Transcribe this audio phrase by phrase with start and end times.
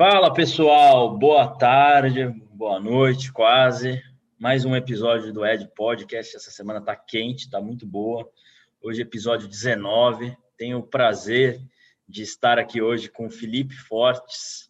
[0.00, 4.02] Fala pessoal, boa tarde, boa noite, quase.
[4.38, 6.36] Mais um episódio do Ed Podcast.
[6.36, 8.26] Essa semana tá quente, tá muito boa.
[8.82, 10.34] Hoje, episódio 19.
[10.56, 11.60] Tenho o prazer
[12.08, 14.69] de estar aqui hoje com Felipe Fortes,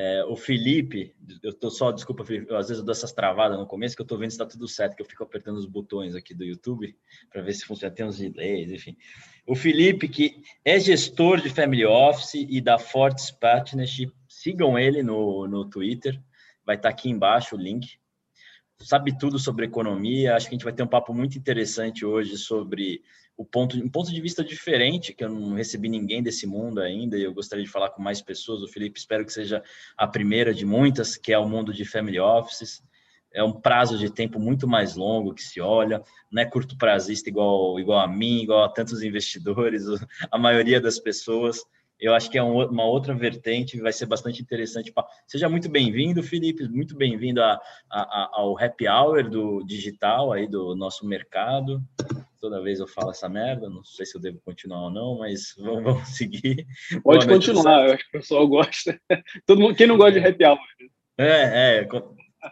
[0.00, 1.12] é, o Felipe,
[1.42, 4.06] eu tô só, desculpa, Felipe, às vezes eu dou essas travadas no começo que eu
[4.06, 6.96] tô vendo se tá tudo certo, que eu fico apertando os botões aqui do YouTube
[7.28, 8.96] para ver se funciona, tem uns delays, enfim.
[9.44, 15.48] O Felipe, que é gestor de Family Office e da Fortes Partnership, sigam ele no,
[15.48, 16.16] no Twitter,
[16.64, 17.98] vai estar tá aqui embaixo o link.
[18.78, 22.38] Sabe tudo sobre economia, acho que a gente vai ter um papo muito interessante hoje
[22.38, 23.02] sobre
[23.38, 27.16] o ponto, um ponto de vista diferente, que eu não recebi ninguém desse mundo ainda,
[27.16, 28.62] e eu gostaria de falar com mais pessoas.
[28.62, 29.62] O Felipe, espero que seja
[29.96, 32.82] a primeira de muitas, que é o mundo de family offices.
[33.32, 36.02] É um prazo de tempo muito mais longo que se olha,
[36.32, 39.84] não é curto prazista igual, igual a mim, igual a tantos investidores,
[40.32, 41.64] a maioria das pessoas.
[42.00, 44.92] Eu acho que é uma outra vertente, vai ser bastante interessante.
[45.26, 47.40] Seja muito bem-vindo, Felipe, muito bem-vindo
[47.90, 51.80] ao happy hour do digital aí do nosso mercado
[52.40, 55.54] toda vez eu falo essa merda, não sei se eu devo continuar ou não, mas
[55.58, 56.66] vamos, vamos seguir.
[57.02, 59.00] Pode Boa continuar, eu acho que o pessoal gosta.
[59.46, 60.58] Todo mundo, quem não gosta de happy hour?
[61.18, 61.88] É, é,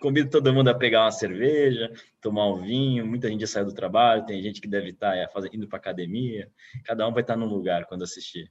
[0.01, 3.75] convido todo mundo a pegar uma cerveja, tomar um vinho, muita gente já saiu do
[3.75, 6.51] trabalho, tem gente que deve estar tá, é, fazendo, indo para academia,
[6.85, 8.51] cada um vai estar num lugar quando assistir.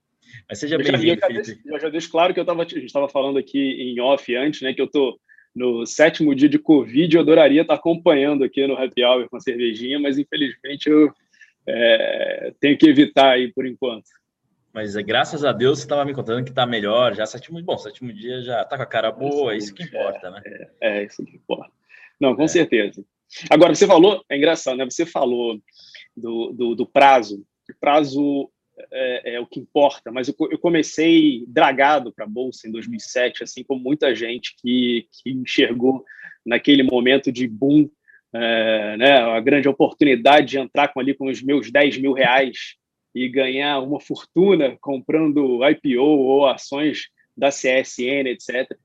[0.49, 1.61] Mas seja bem-vindo, Felipe.
[1.65, 4.61] Eu já deixo claro que eu tava, a gente estava falando aqui em off antes,
[4.61, 5.19] né, que eu tô
[5.55, 9.39] no sétimo dia de Covid, eu adoraria estar acompanhando aqui no Happy Hour com a
[9.39, 11.13] cervejinha, mas infelizmente eu
[11.67, 14.05] é, tenho que evitar aí por enquanto.
[14.73, 17.77] Mas é, graças a Deus você estava me contando que está melhor, já sétimo, bom,
[17.77, 20.41] sétimo dia já está com a cara boa, é isso que importa, né?
[20.81, 21.71] É, é, isso que importa.
[22.19, 22.47] Não, com é.
[22.47, 23.03] certeza.
[23.49, 24.85] Agora, você falou, é engraçado, né?
[24.85, 25.59] Você falou
[26.15, 27.45] do, do, do prazo.
[27.69, 28.51] O prazo
[28.91, 33.43] é, é, o que importa, mas eu, eu comecei dragado para a Bolsa em 2007,
[33.43, 36.03] assim como muita gente que, que enxergou
[36.45, 37.89] naquele momento de boom
[38.35, 42.75] é, né, a grande oportunidade de entrar com ali com os meus 10 mil reais
[43.13, 48.77] e ganhar uma fortuna comprando IPO ou ações da CSN, etc.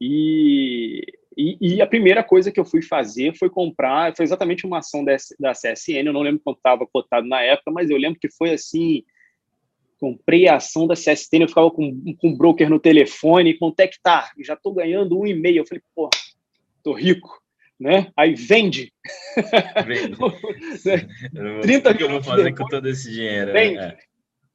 [0.00, 1.04] E,
[1.36, 5.04] e, e, a primeira coisa que eu fui fazer foi comprar, foi exatamente uma ação
[5.04, 8.30] da, da CSN, eu não lembro quanto estava cotado na época, mas eu lembro que
[8.32, 9.04] foi assim,
[10.00, 13.86] comprei a ação da CSN, eu ficava com, com um broker no telefone, quanto é
[13.86, 14.32] que tá?
[14.40, 16.10] Já estou ganhando um e meio, eu falei, pô,
[16.82, 17.39] tô rico
[17.80, 18.12] né?
[18.14, 18.92] Aí vende.
[19.86, 20.18] Vende.
[21.62, 23.52] 30 que eu vou fazer com todo esse dinheiro?
[23.52, 23.78] Vende.
[23.78, 23.98] É.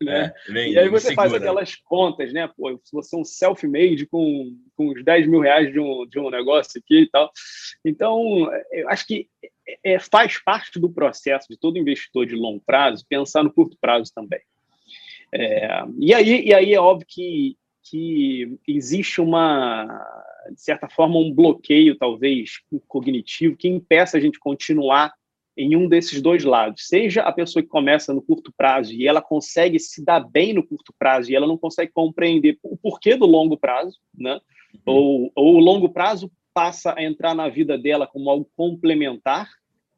[0.04, 0.34] Né?
[0.48, 1.30] É, vende, e aí você segura.
[1.30, 2.48] faz aquelas contas, né?
[2.56, 6.20] Pô, se você é um self-made com, com uns 10 mil reais de um, de
[6.20, 7.32] um negócio aqui e tal.
[7.84, 9.28] Então, eu acho que
[9.68, 13.78] é, é, faz parte do processo de todo investidor de longo prazo pensar no curto
[13.80, 14.42] prazo também.
[15.34, 20.06] É, e, aí, e aí é óbvio que, que existe uma
[20.52, 25.14] de certa forma, um bloqueio, talvez, cognitivo, que impeça a gente continuar
[25.58, 26.88] em um desses dois lados.
[26.88, 30.66] Seja a pessoa que começa no curto prazo e ela consegue se dar bem no
[30.66, 34.40] curto prazo e ela não consegue compreender o porquê do longo prazo, né?
[34.86, 34.94] Uhum.
[34.94, 39.50] Ou, ou o longo prazo passa a entrar na vida dela como algo complementar,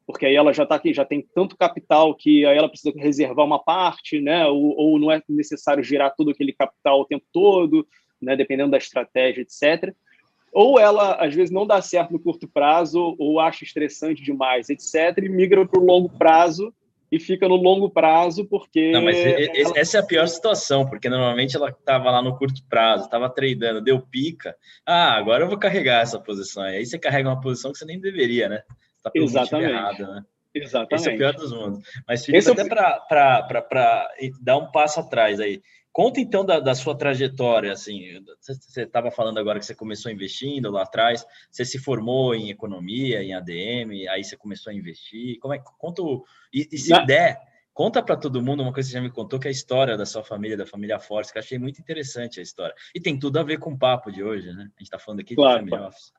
[0.06, 3.44] porque aí ela já está aqui, já tem tanto capital que aí ela precisa reservar
[3.44, 4.46] uma parte, né?
[4.46, 7.86] Ou, ou não é necessário girar todo aquele capital o tempo todo,
[8.22, 8.36] né?
[8.36, 9.92] Dependendo da estratégia, etc
[10.52, 15.18] ou ela às vezes não dá certo no curto prazo, ou acha estressante demais, etc.,
[15.18, 16.72] e migra para o longo prazo
[17.10, 18.92] e fica no longo prazo porque.
[18.92, 19.78] Não, mas ela...
[19.78, 23.80] essa é a pior situação, porque normalmente ela estava lá no curto prazo, estava tradando,
[23.80, 24.54] deu pica.
[24.86, 26.64] Ah, agora eu vou carregar essa posição.
[26.64, 28.62] E aí você carrega uma posição que você nem deveria, né?
[28.96, 29.70] Está Exatamente.
[29.70, 30.22] errado, né?
[30.54, 30.94] Exatamente.
[30.94, 31.80] Esse é o pior dos mundos.
[32.06, 32.68] Mas, Felipe, Esse é até é...
[32.68, 34.08] para
[34.40, 35.62] dar um passo atrás aí.
[35.92, 40.70] Conta então da, da sua trajetória, assim, você estava falando agora que você começou investindo
[40.70, 45.54] lá atrás, você se formou em economia, em ADM, aí você começou a investir, como
[45.54, 47.04] é conta o, e, e se Na...
[47.04, 47.40] der,
[47.72, 49.96] conta para todo mundo uma coisa que você já me contou, que é a história
[49.96, 53.18] da sua família, da família Force, que eu achei muito interessante a história, e tem
[53.18, 55.64] tudo a ver com o papo de hoje, né, a gente está falando aqui claro,
[55.64, 56.12] de family office.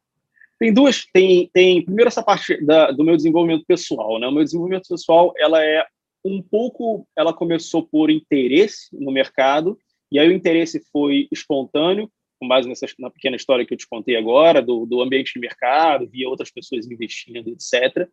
[0.59, 4.43] Tem duas, tem, tem primeiro essa parte da, do meu desenvolvimento pessoal, né, o meu
[4.43, 5.85] desenvolvimento pessoal, ela é
[6.23, 9.77] um pouco ela começou por interesse no mercado,
[10.11, 13.87] e aí o interesse foi espontâneo, com base nessa, na pequena história que eu te
[13.87, 18.07] contei agora, do, do ambiente de mercado, via outras pessoas investindo, etc.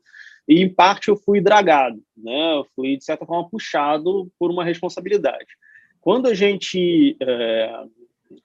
[0.48, 2.54] E, em parte, eu fui dragado, né?
[2.54, 5.46] eu fui, de certa forma, puxado por uma responsabilidade.
[6.00, 7.16] Quando a gente...
[7.20, 7.84] É,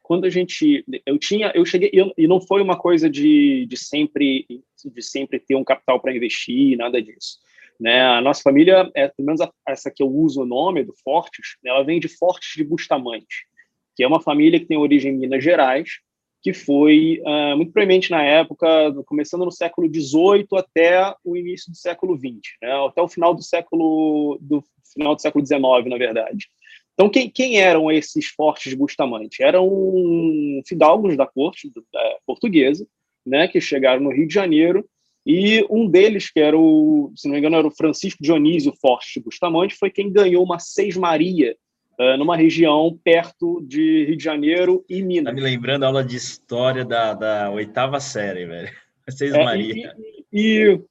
[0.04, 3.76] quando a gente eu tinha eu cheguei eu, e não foi uma coisa de, de
[3.76, 4.46] sempre
[4.86, 7.40] de sempre ter um capital para investir nada disso
[7.82, 8.02] né?
[8.04, 11.84] A nossa família, é, pelo menos essa que eu uso o nome, do Fortes, ela
[11.84, 13.48] vem de Fortes de Bustamante,
[13.96, 15.90] que é uma família que tem origem em Minas Gerais,
[16.44, 18.68] que foi uh, muito premente na época,
[19.06, 22.72] começando no século XVIII até o início do século XX, né?
[22.88, 24.64] até o final do século do
[24.94, 26.48] final do século XIX, na verdade.
[26.94, 29.42] Então, quem, quem eram esses fortes de Bustamante?
[29.42, 29.68] Eram
[30.68, 32.86] fidalgos da corte da, portuguesa,
[33.26, 34.86] né, que chegaram no Rio de Janeiro,
[35.26, 39.20] e um deles, que era o, se não me engano, era o Francisco Dionísio Forte
[39.20, 41.56] Bustamante, foi quem ganhou uma Seis Maria
[42.00, 45.32] uh, numa região perto de Rio de Janeiro e Minas.
[45.32, 48.70] Tá me lembrando a aula de história da, da oitava série, velho.
[49.10, 49.94] Seis é, Maria.
[50.32, 50.82] E, e,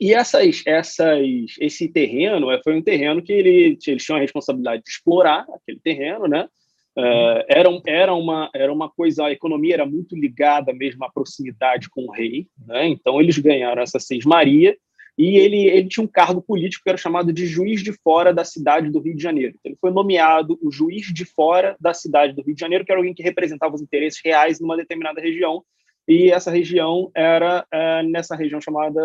[0.00, 1.20] e, essas, essas,
[1.60, 5.80] esse terreno é, foi um terreno que ele, eles tinham a responsabilidade de explorar aquele
[5.80, 6.48] terreno, né?
[6.96, 11.88] Uh, era, era, uma, era uma coisa, a economia era muito ligada mesmo à proximidade
[11.88, 12.86] com o rei, né?
[12.86, 14.76] então eles ganharam essa Seis Maria,
[15.16, 18.44] e ele, ele tinha um cargo político que era chamado de juiz de fora da
[18.44, 19.54] cidade do Rio de Janeiro.
[19.58, 22.90] Então, ele foi nomeado o juiz de fora da cidade do Rio de Janeiro, que
[22.90, 25.62] era alguém que representava os interesses reais numa determinada região,
[26.08, 29.00] e essa região era é, nessa região chamada,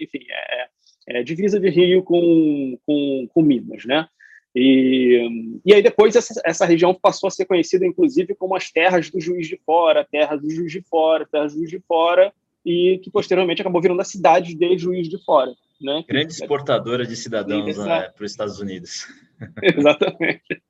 [0.00, 0.68] enfim, é,
[1.08, 4.06] é, divisa de Rio com, com, com Minas, né?
[4.54, 9.10] E, e aí depois essa, essa região passou a ser conhecida, inclusive, como as terras
[9.10, 12.32] do Juiz de Fora, terras do Juiz de Fora, terras do Juiz de Fora,
[12.64, 15.52] e que posteriormente acabou virando a cidade de Juiz de Fora.
[15.80, 16.04] Né?
[16.06, 19.06] Grande exportadora de cidadãos né, para os Estados Unidos.
[19.62, 20.62] Exatamente.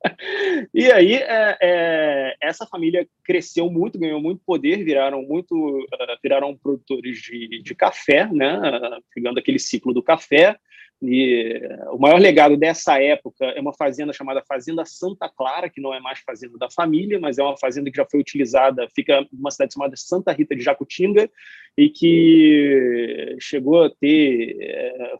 [0.73, 6.55] E aí, é, é, essa família cresceu muito, ganhou muito poder, viraram muito, uh, viraram
[6.55, 8.57] produtores de, de café, né?
[8.57, 10.57] Uh, pegando aquele ciclo do café,
[11.01, 11.59] e
[11.91, 15.99] o maior legado dessa época é uma fazenda chamada Fazenda Santa Clara, que não é
[15.99, 19.73] mais fazenda da família, mas é uma fazenda que já foi utilizada, fica numa cidade
[19.73, 21.27] chamada Santa Rita de Jacutinga,
[21.75, 25.13] e que chegou a ter é,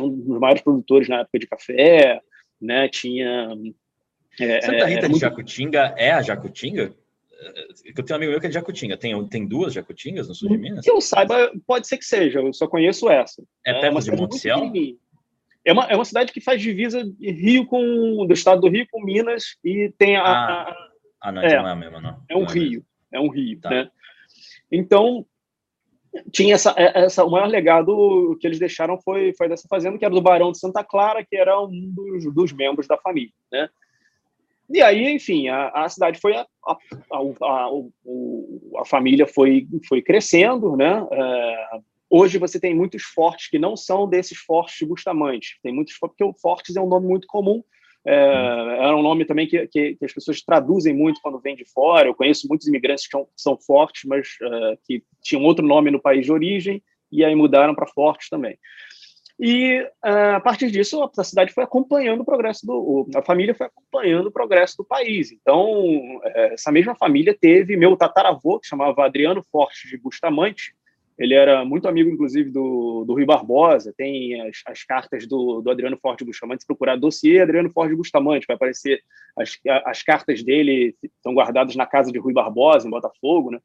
[0.00, 2.20] um dos maiores produtores na época de café,
[2.60, 2.88] né?
[2.88, 3.56] Tinha
[4.38, 5.20] é, Santa Rita de muito...
[5.20, 6.94] Jacutinga é a Jacutinga?
[7.84, 8.96] Eu tenho um amigo meu que é de Jacutinga.
[8.96, 10.84] Tem, tem duas Jacutingas no sul de Minas?
[10.84, 12.38] Que eu saiba, pode ser que seja.
[12.38, 13.42] Eu só conheço essa.
[13.66, 14.72] É perto é de Montciel?
[15.64, 18.86] É uma, é uma cidade que faz divisa de Rio com do estado do Rio
[18.90, 20.22] com Minas e tem a.
[20.22, 22.22] Ah, a, ah não, então é, não é a mesma, não.
[22.28, 23.70] É um não é rio, é, é um rio, tá.
[23.70, 23.90] né?
[24.70, 25.24] Então
[26.30, 30.04] tinha essa, é, essa, o maior legado que eles deixaram foi, foi dessa fazenda, que
[30.04, 33.68] era do Barão de Santa Clara, que era um dos, dos membros da família, né?
[34.70, 36.78] E aí, enfim, a, a cidade foi a, a,
[37.42, 37.68] a,
[38.80, 41.06] a, família foi, foi crescendo, né?
[41.10, 41.68] É,
[42.14, 45.58] Hoje você tem muitos fortes que não são desses fortes de Bustamante.
[45.62, 47.64] Tem muitos porque o Fortes é um nome muito comum.
[48.06, 48.14] É,
[48.82, 52.06] é um nome também que, que, que, as pessoas traduzem muito quando vêm de fora.
[52.06, 56.26] Eu conheço muitos imigrantes que são, fortes, mas uh, que tinham outro nome no país
[56.26, 58.58] de origem e aí mudaram para fortes também.
[59.40, 63.08] E uh, a partir disso, a cidade foi acompanhando o progresso do.
[63.16, 65.32] A família foi acompanhando o progresso do país.
[65.32, 70.74] Então, é, essa mesma família teve meu tataravô, que chamava Adriano Fortes de Bustamante,
[71.22, 73.94] ele era muito amigo, inclusive, do, do Rui Barbosa.
[73.96, 76.62] Tem as, as cartas do, do, Adriano Forte Bustamante.
[76.62, 79.00] Se procurar dossiê Adriano Forte Bustamante, vai aparecer
[79.38, 83.60] as, as cartas dele estão guardadas na casa de Rui Barbosa, em Botafogo, né?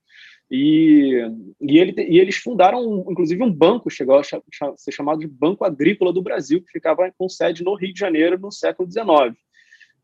[0.51, 1.19] E,
[1.59, 6.13] e, ele, e eles fundaram, inclusive, um banco, chegou a ser chamado de Banco Agrícola
[6.13, 9.35] do Brasil, que ficava com sede no Rio de Janeiro no século XIX.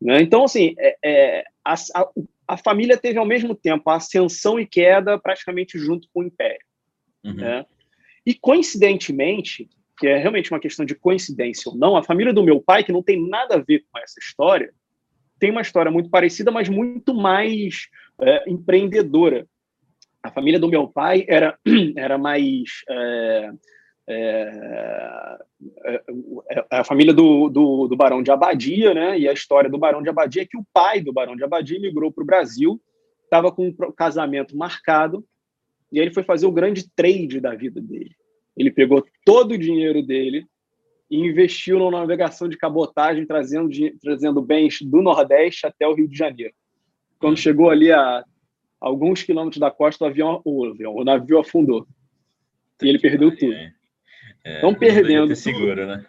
[0.02, 0.20] Né?
[0.20, 2.08] Então, assim, é, é, a, a,
[2.48, 6.58] a família teve ao mesmo tempo a ascensão e queda praticamente junto com o Império.
[7.24, 7.34] Uhum.
[7.34, 7.66] Né?
[8.26, 12.60] E coincidentemente, que é realmente uma questão de coincidência ou não, a família do meu
[12.60, 14.72] pai, que não tem nada a ver com essa história,
[15.38, 17.88] tem uma história muito parecida, mas muito mais
[18.20, 19.46] é, empreendedora.
[20.22, 21.58] A família do meu pai era,
[21.96, 22.70] era mais.
[22.88, 23.50] É,
[24.06, 25.38] é,
[25.84, 26.02] é,
[26.50, 29.18] é, a família do, do, do, Barão de Abadia, né?
[29.18, 31.80] E a história do Barão de Abadia é que o pai do Barão de Abadia
[31.80, 32.80] migrou para o Brasil,
[33.24, 35.24] estava com um casamento marcado
[35.94, 38.10] e aí ele foi fazer o grande trade da vida dele.
[38.56, 40.44] Ele pegou todo o dinheiro dele
[41.08, 43.70] e investiu na navegação de cabotagem, trazendo,
[44.02, 46.52] trazendo bens do Nordeste até o Rio de Janeiro.
[47.20, 48.24] Quando chegou ali a
[48.80, 51.86] alguns quilômetros da costa, o avião, o, avião, o navio afundou.
[52.82, 53.54] E ele perdeu tudo.
[54.44, 55.36] É, então, perdendo.
[55.36, 56.04] seguro, né?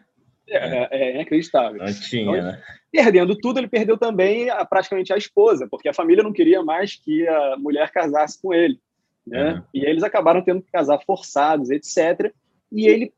[0.50, 1.78] É, é, é inacreditável.
[1.78, 2.64] Não tinha, então, né?
[2.92, 6.96] Perdendo tudo, ele perdeu também a, praticamente a esposa, porque a família não queria mais
[6.96, 8.80] que a mulher casasse com ele.
[9.26, 9.54] Né?
[9.54, 9.64] Uhum.
[9.74, 12.32] E eles acabaram tendo que casar forçados, etc.
[12.72, 13.14] E ele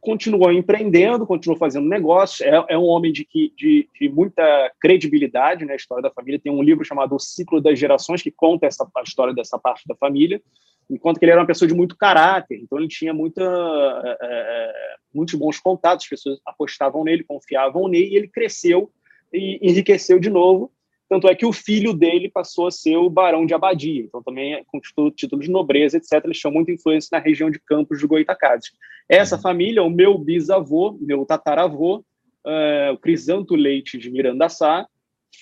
[0.00, 2.40] continuou empreendendo, continuou fazendo negócios.
[2.40, 6.40] É, é um homem de, que, de, de, muita credibilidade na história da família.
[6.40, 9.86] Tem um livro chamado O Ciclo das Gerações que conta essa, a história dessa parte
[9.86, 10.40] da família.
[10.88, 14.72] Enquanto que ele era uma pessoa de muito caráter, então ele tinha muita, é, é,
[15.12, 18.90] muitos bons contatos, as pessoas apostavam nele, confiavam nele, e ele cresceu
[19.30, 20.72] e enriqueceu de novo
[21.08, 24.62] Tanto é que o filho dele passou a ser o barão de Abadia, então também
[24.66, 26.22] conquistou título de nobreza, etc.
[26.24, 28.72] Eles tinham muita influência na região de Campos de Goitacazes.
[29.08, 29.42] Essa uhum.
[29.42, 32.04] família, o meu bisavô, meu tataravô,
[32.46, 34.86] uh, o Crisanto Leite de Mirandaçá,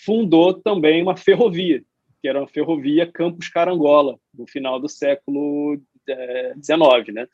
[0.04, 1.82] fundou também uma ferrovia,
[2.22, 5.80] que era uma ferrovia Campos Carangola, no final do século
[6.62, 7.26] XIX, né?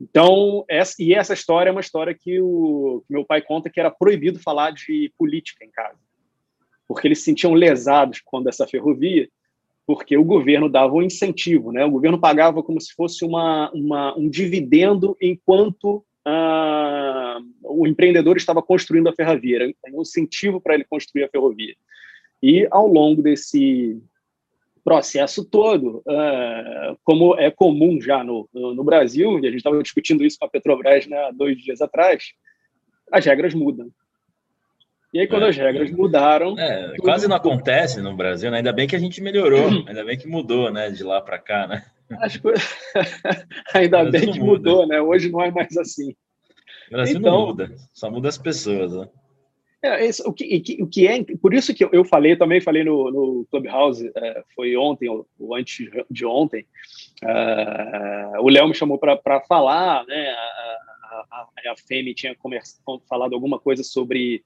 [0.00, 3.80] Então, essa, e essa história é uma história que o que meu pai conta que
[3.80, 5.98] era proibido falar de política em casa
[6.86, 9.28] porque eles se sentiam lesados quando essa ferrovia,
[9.86, 11.84] porque o governo dava um incentivo, né?
[11.84, 18.62] O governo pagava como se fosse uma, uma um dividendo enquanto ah, o empreendedor estava
[18.62, 21.74] construindo a ferrovia, um incentivo para ele construir a ferrovia.
[22.42, 24.00] E ao longo desse
[24.82, 29.82] processo todo, ah, como é comum já no, no, no Brasil, e a gente estava
[29.82, 32.32] discutindo isso com a Petrobras né, dois dias atrás,
[33.12, 33.90] as regras mudam.
[35.14, 36.58] E aí, quando é, as regras mudaram.
[36.58, 38.56] É, quase não acontece no Brasil, né?
[38.56, 40.90] Ainda bem que a gente melhorou, ainda bem que mudou, né?
[40.90, 41.84] De lá para cá, né?
[43.72, 44.70] Ainda bem que muda.
[44.70, 45.00] mudou, né?
[45.00, 46.10] Hoje não é mais assim.
[46.88, 49.08] O Brasil então, não muda, só muda as pessoas, né?
[49.82, 53.10] É, isso, o, que, o que é, por isso que eu falei, também falei no,
[53.10, 56.66] no Clubhouse, é, foi ontem ou, ou, antes de ontem,
[57.22, 60.30] uh, o Léo me chamou para falar, né?
[60.30, 62.34] A, a, a, a Femi tinha
[63.08, 64.42] falado alguma coisa sobre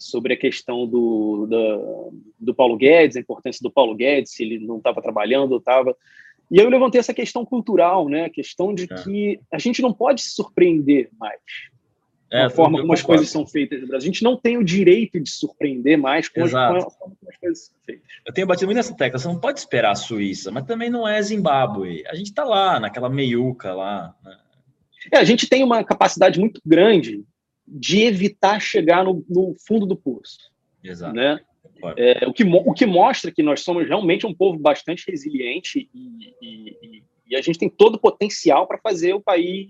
[0.00, 4.58] sobre a questão do, do, do, Paulo Guedes, a importância do Paulo Guedes, se ele
[4.58, 5.94] não estava trabalhando, estava.
[6.50, 8.24] E eu levantei essa questão cultural, né?
[8.24, 8.94] A questão de é.
[9.02, 11.40] que a gente não pode se surpreender mais
[12.32, 14.08] é, a forma como as coisas são feitas no Brasil.
[14.08, 17.36] A gente não tem o direito de surpreender mais com, com a forma como as
[17.36, 18.08] coisas são feitas.
[18.24, 19.18] Eu tenho batido muito nessa tecla.
[19.18, 22.06] Você não pode esperar a Suíça, mas também não é Zimbábue.
[22.06, 24.14] A gente está lá, naquela meiuca lá.
[24.24, 24.38] Né?
[25.12, 27.24] É, a gente tem uma capacidade muito grande
[27.70, 30.38] de evitar chegar no, no fundo do poço.
[30.82, 31.14] Exato.
[31.14, 31.38] Né?
[31.96, 36.34] É, o, que, o que mostra que nós somos realmente um povo bastante resiliente e,
[36.42, 39.68] e, e a gente tem todo o potencial para fazer o país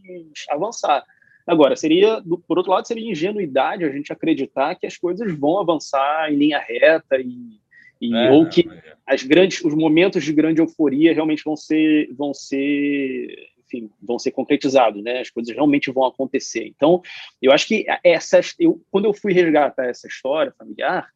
[0.48, 1.04] avançar.
[1.46, 6.32] Agora, seria, por outro lado, seria ingenuidade a gente acreditar que as coisas vão avançar
[6.32, 7.60] em linha reta e,
[8.00, 8.94] e é, ou que é.
[9.06, 13.36] as grandes, os momentos de grande euforia realmente vão ser, vão ser
[13.70, 15.20] enfim, vão ser concretizados, né?
[15.20, 16.66] As coisas realmente vão acontecer.
[16.66, 17.00] Então,
[17.40, 21.08] eu acho que essa, eu, quando eu fui resgatar essa história familiar,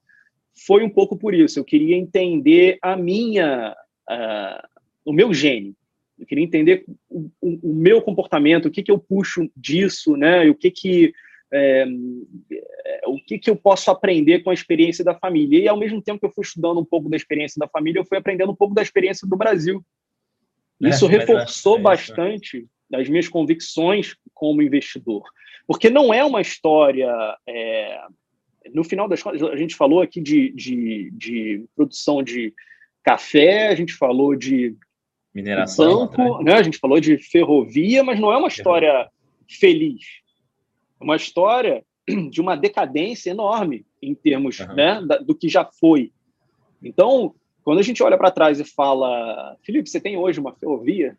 [0.66, 1.58] foi um pouco por isso.
[1.58, 3.76] Eu queria entender a minha,
[4.08, 4.68] uh,
[5.04, 5.74] o meu gênio.
[6.16, 10.46] Eu queria entender o, o, o, meu comportamento, o que que eu puxo disso, né?
[10.46, 11.12] E o que que
[11.52, 11.86] é,
[13.06, 15.60] o que, que eu posso aprender com a experiência da família.
[15.60, 18.04] E, ao mesmo tempo que eu fui estudando um pouco da experiência da família, eu
[18.04, 19.84] fui aprendendo um pouco da experiência do Brasil.
[20.82, 25.24] É, isso reforçou é, é bastante as minhas convicções como investidor.
[25.66, 27.10] Porque não é uma história.
[27.46, 28.00] É,
[28.72, 32.52] no final das contas, a gente falou aqui de, de, de, produção de
[33.02, 34.74] café, a gente falou de
[35.34, 36.54] mineração, banco, né?
[36.54, 39.08] a gente falou de ferrovia, mas não é uma história
[39.48, 40.04] feliz.
[41.00, 41.84] É uma história
[42.30, 44.74] de uma decadência enorme em termos uhum.
[44.74, 46.12] né, do que já foi.
[46.82, 51.16] Então, quando a gente olha para trás e fala, Felipe, você tem hoje uma ferrovia?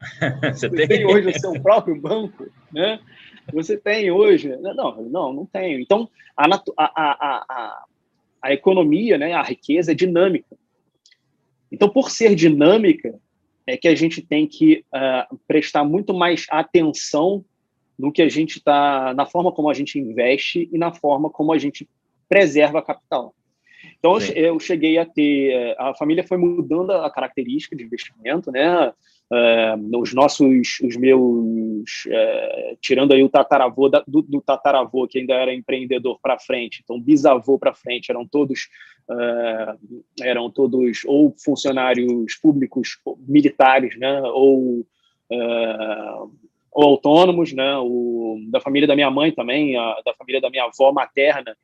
[0.54, 0.86] você, você tem?
[0.86, 2.46] tem hoje o seu próprio banco?
[2.72, 3.00] Né?
[3.52, 4.56] Você tem hoje?
[4.56, 5.80] Não, não, não tenho.
[5.80, 7.84] Então, a, a, a, a,
[8.42, 10.56] a economia, né, a riqueza é dinâmica.
[11.72, 13.18] Então, por ser dinâmica,
[13.66, 17.44] é que a gente tem que uh, prestar muito mais atenção
[17.98, 21.52] no que a gente está, na forma como a gente investe e na forma como
[21.52, 21.88] a gente
[22.28, 23.34] preserva capital.
[24.04, 24.34] Então, Sim.
[24.34, 25.50] eu cheguei a ter.
[25.50, 28.92] Eh, a família foi mudando a característica de investimento, né?
[29.32, 35.18] Uh, os nossos, os meus, uh, tirando aí o tataravô da, do, do, tataravô que
[35.18, 38.68] ainda era empreendedor para frente, então bisavô para frente eram todos
[39.08, 44.20] uh, eram todos ou funcionários públicos militares, né?
[44.20, 44.86] Ou
[46.70, 47.78] ou autônomos, né?
[47.78, 51.56] O da família da minha mãe também, a, da família da minha avó materna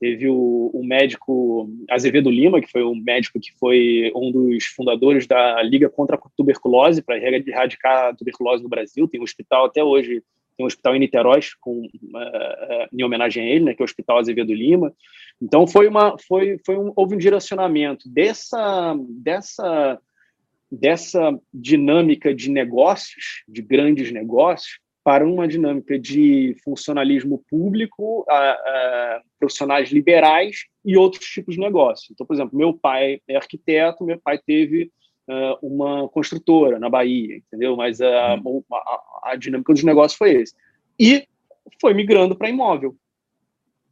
[0.00, 5.26] Teve o, o, médico Azevedo Lima, que foi um médico que foi um dos fundadores
[5.26, 9.08] da Liga contra a Tuberculose, para erradicar a tuberculose no Brasil.
[9.08, 10.22] Tem um hospital até hoje,
[10.56, 13.86] tem um hospital em Niterói, com, uh, em homenagem a ele, né, que é o
[13.86, 14.92] Hospital Azevedo Lima.
[15.40, 19.98] Então, foi uma, foi, foi um, houve um direcionamento dessa, dessa,
[20.70, 29.22] dessa dinâmica de negócios, de grandes negócios, para uma dinâmica de funcionalismo público, a, a,
[29.38, 32.08] profissionais liberais e outros tipos de negócio.
[32.10, 34.90] Então, por exemplo, meu pai é arquiteto, meu pai teve
[35.28, 37.76] uh, uma construtora na Bahia, entendeu?
[37.76, 38.64] Mas a, uhum.
[38.72, 40.54] a, a, dinâmica dos negócios foi esse.
[40.98, 41.28] E
[41.78, 42.96] foi migrando para imóvel.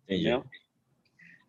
[0.05, 0.31] Entendi.
[0.31, 0.43] Né?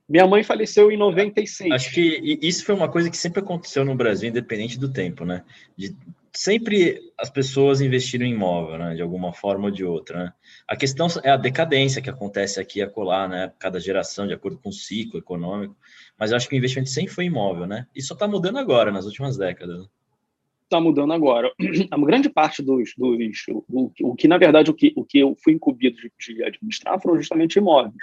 [0.10, 1.72] Minha mãe faleceu em 96.
[1.72, 5.46] Acho que isso foi uma coisa que sempre aconteceu no Brasil, independente do tempo, né?
[5.78, 5.96] De,
[6.34, 8.96] sempre as pessoas investiram em imóvel, né?
[8.96, 10.34] De alguma forma ou de outra, né?
[10.68, 13.54] A questão é a decadência que acontece aqui e acolá, né?
[13.60, 15.76] Cada geração, de acordo com o ciclo econômico.
[16.18, 17.88] Mas eu acho que o investimento sempre foi imóvel, né?
[17.96, 19.88] Isso só está mudando agora, nas últimas décadas.
[20.64, 21.52] Está mudando agora.
[21.92, 23.18] A grande parte dos, dos
[23.70, 27.00] o, o, que na verdade o que, o que eu fui incumbido de, de administrar
[27.00, 27.94] foram justamente imóveis.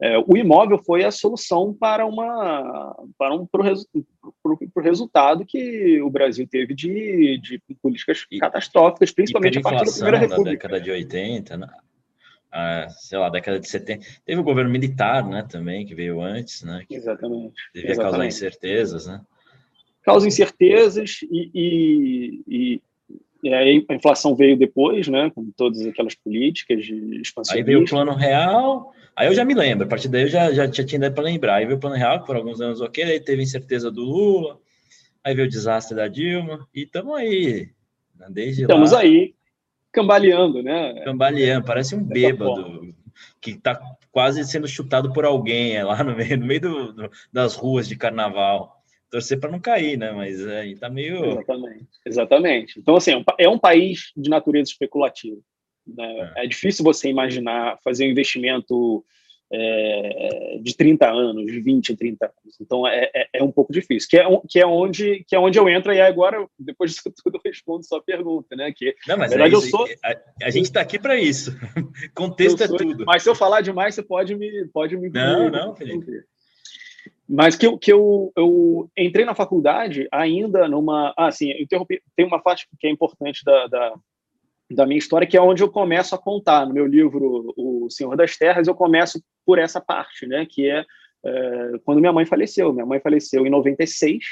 [0.00, 6.08] É, o imóvel foi a solução para uma para um para o resultado que o
[6.08, 10.68] Brasil teve de, de políticas e, catastróficas, principalmente a partir da Primeira República.
[10.68, 11.68] Da década de 80, né?
[12.52, 14.06] ah, sei lá, década de 70.
[14.24, 16.84] Teve o governo militar, né, também, que veio antes, né?
[16.88, 17.54] Que Exatamente.
[17.74, 18.12] Devia Exatamente.
[18.12, 19.20] causar incertezas, né?
[20.02, 22.82] Causa incertezas e, e, e,
[23.42, 27.56] e, aí a inflação veio depois, né, com todas aquelas políticas de expansão.
[27.56, 30.52] Aí veio o plano real, aí eu já me lembro, a partir daí eu já,
[30.52, 31.56] já, já tinha ideia para lembrar.
[31.56, 34.58] Aí veio o plano real, por alguns anos ok, aí teve incerteza do Lula,
[35.22, 37.68] aí veio o desastre da Dilma, e estamos aí,
[38.18, 39.00] né, desde Estamos lá.
[39.00, 39.34] aí,
[39.92, 41.02] cambaleando, né?
[41.04, 42.94] Cambaleando, parece um bêbado
[43.40, 43.80] que está
[44.10, 47.88] quase sendo chutado por alguém é, lá no meio, no meio do, do, das ruas
[47.88, 48.77] de carnaval.
[49.10, 50.12] Torcer para não cair, né?
[50.12, 51.24] Mas aí é, tá meio.
[51.24, 51.88] Exatamente.
[52.04, 52.78] Exatamente.
[52.78, 55.38] Então, assim, é um é país de natureza especulativa.
[55.86, 56.32] Né?
[56.36, 56.44] É.
[56.44, 59.04] é difícil você imaginar fazer um investimento
[59.50, 62.60] é, de 30 anos, de 20, 30 anos.
[62.60, 65.58] Então é, é, é, um pouco difícil, que é, que, é onde, que é onde
[65.58, 68.72] eu entro, e agora, depois disso tudo, eu respondo sua pergunta, né?
[68.76, 69.86] Que, Não, mas verdade, é eu sou...
[70.04, 71.56] a, a gente está aqui para isso.
[72.14, 73.04] Contexto é tudo.
[73.06, 74.66] Mas se eu falar demais, você pode me.
[74.66, 76.24] Pode me não, não, Felipe.
[77.28, 81.12] Mas que, eu, que eu, eu entrei na faculdade ainda numa.
[81.16, 82.00] Ah, sim, eu interrompi.
[82.16, 83.94] Tem uma parte que é importante da, da
[84.70, 86.66] da minha história, que é onde eu começo a contar.
[86.66, 90.84] No meu livro, O Senhor das Terras, eu começo por essa parte, né, que é,
[91.24, 92.72] é quando minha mãe faleceu.
[92.72, 94.22] Minha mãe faleceu em 96,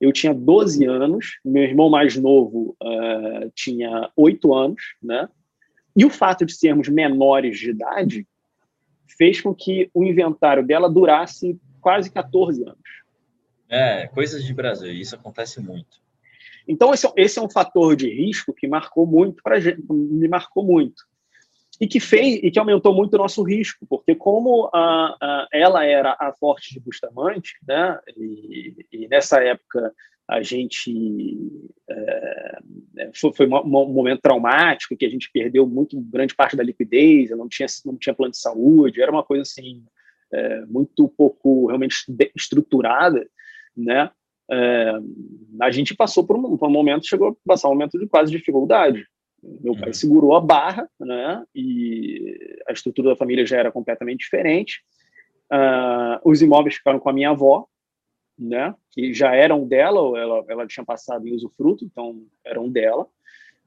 [0.00, 5.28] eu tinha 12 anos, meu irmão mais novo uh, tinha 8 anos, né?
[5.96, 8.26] E o fato de sermos menores de idade
[9.16, 12.78] fez com que o inventário dela durasse quase 14 anos.
[13.68, 16.00] É, coisas de Brasil, isso acontece muito.
[16.66, 19.56] Então, esse, é esse é um fator de risco que marcou muito para
[19.88, 21.04] me marcou muito.
[21.80, 25.84] E que fez e que aumentou muito o nosso risco, porque como a, a, ela
[25.84, 29.94] era a forte de Bustamante, né, e, e nessa época
[30.26, 30.92] a gente
[31.88, 32.58] é,
[33.14, 37.30] foi, foi um, um, momento traumático que a gente perdeu muito grande parte da liquidez,
[37.30, 39.84] não tinha não tinha plano de saúde, era uma coisa assim
[40.32, 41.96] é, muito pouco realmente
[42.34, 43.28] estruturada,
[43.76, 44.10] né?
[44.50, 44.92] é,
[45.60, 48.32] a gente passou por um, por um, momento, chegou a passar um momento de quase
[48.32, 49.06] dificuldade.
[49.42, 49.94] Meu pai uhum.
[49.94, 51.44] segurou a barra, né?
[51.54, 52.36] E
[52.66, 54.80] a estrutura da família já era completamente diferente.
[55.52, 57.66] Uh, os imóveis ficaram com a minha avó,
[58.38, 58.74] né?
[58.90, 63.06] Que já eram dela, ela, ela tinha passado em usufruto, então eram dela,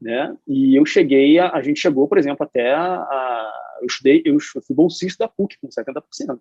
[0.01, 0.35] né?
[0.47, 4.37] E eu cheguei, a, a gente chegou, por exemplo, até a, a eu estudei, eu
[4.39, 6.39] fui bolsista da PUC com 70%,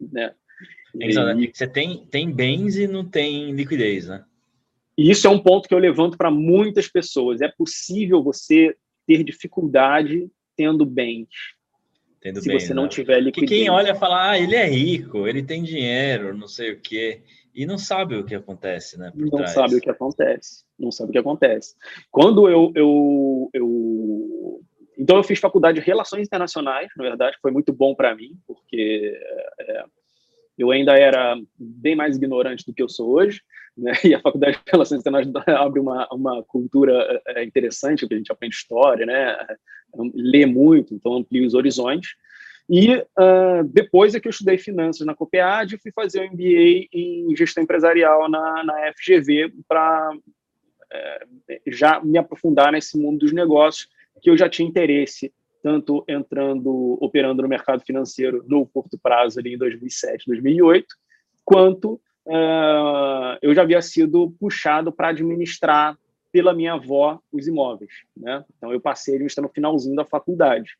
[0.00, 0.34] né?
[0.94, 1.52] E...
[1.52, 4.24] Você tem, tem bens e não tem liquidez, né?
[4.96, 7.40] E isso é um ponto que eu levanto para muitas pessoas.
[7.40, 8.74] É possível você
[9.06, 11.28] ter dificuldade tendo bens.
[12.20, 12.88] Tendo se bens, você não né?
[12.88, 13.48] tiver liquidez.
[13.48, 17.22] Que quem olha fala, ah, ele é rico, ele tem dinheiro, não sei o quê.
[17.54, 19.12] E não sabe o que acontece, né?
[19.14, 19.52] não trás.
[19.52, 20.64] sabe o que acontece.
[20.78, 21.74] Não sabe o que acontece.
[22.10, 24.60] Quando eu, eu, eu
[24.98, 29.16] então eu fiz faculdade de relações internacionais, na verdade, foi muito bom para mim, porque
[29.60, 29.84] é,
[30.58, 33.40] eu ainda era bem mais ignorante do que eu sou hoje,
[33.76, 33.92] né?
[34.04, 38.32] e a Faculdade de Relações Internacionais abre uma, uma cultura é, interessante, que a gente
[38.32, 39.36] aprende história, né?
[40.14, 42.10] lê muito, então amplia os horizontes.
[42.68, 47.34] E uh, depois é que eu estudei finanças na COPEAD, fui fazer o MBA em
[47.34, 50.12] gestão empresarial na, na FGV para
[50.92, 51.26] é,
[51.68, 53.88] já me aprofundar nesse mundo dos negócios,
[54.20, 59.54] que eu já tinha interesse tanto entrando, operando no mercado financeiro no curto prazo ali
[59.54, 60.86] em 2007, 2008,
[61.44, 65.98] quanto uh, eu já havia sido puxado para administrar
[66.30, 68.44] pela minha avó os imóveis, né?
[68.56, 70.76] Então eu passei a administrar no finalzinho da faculdade.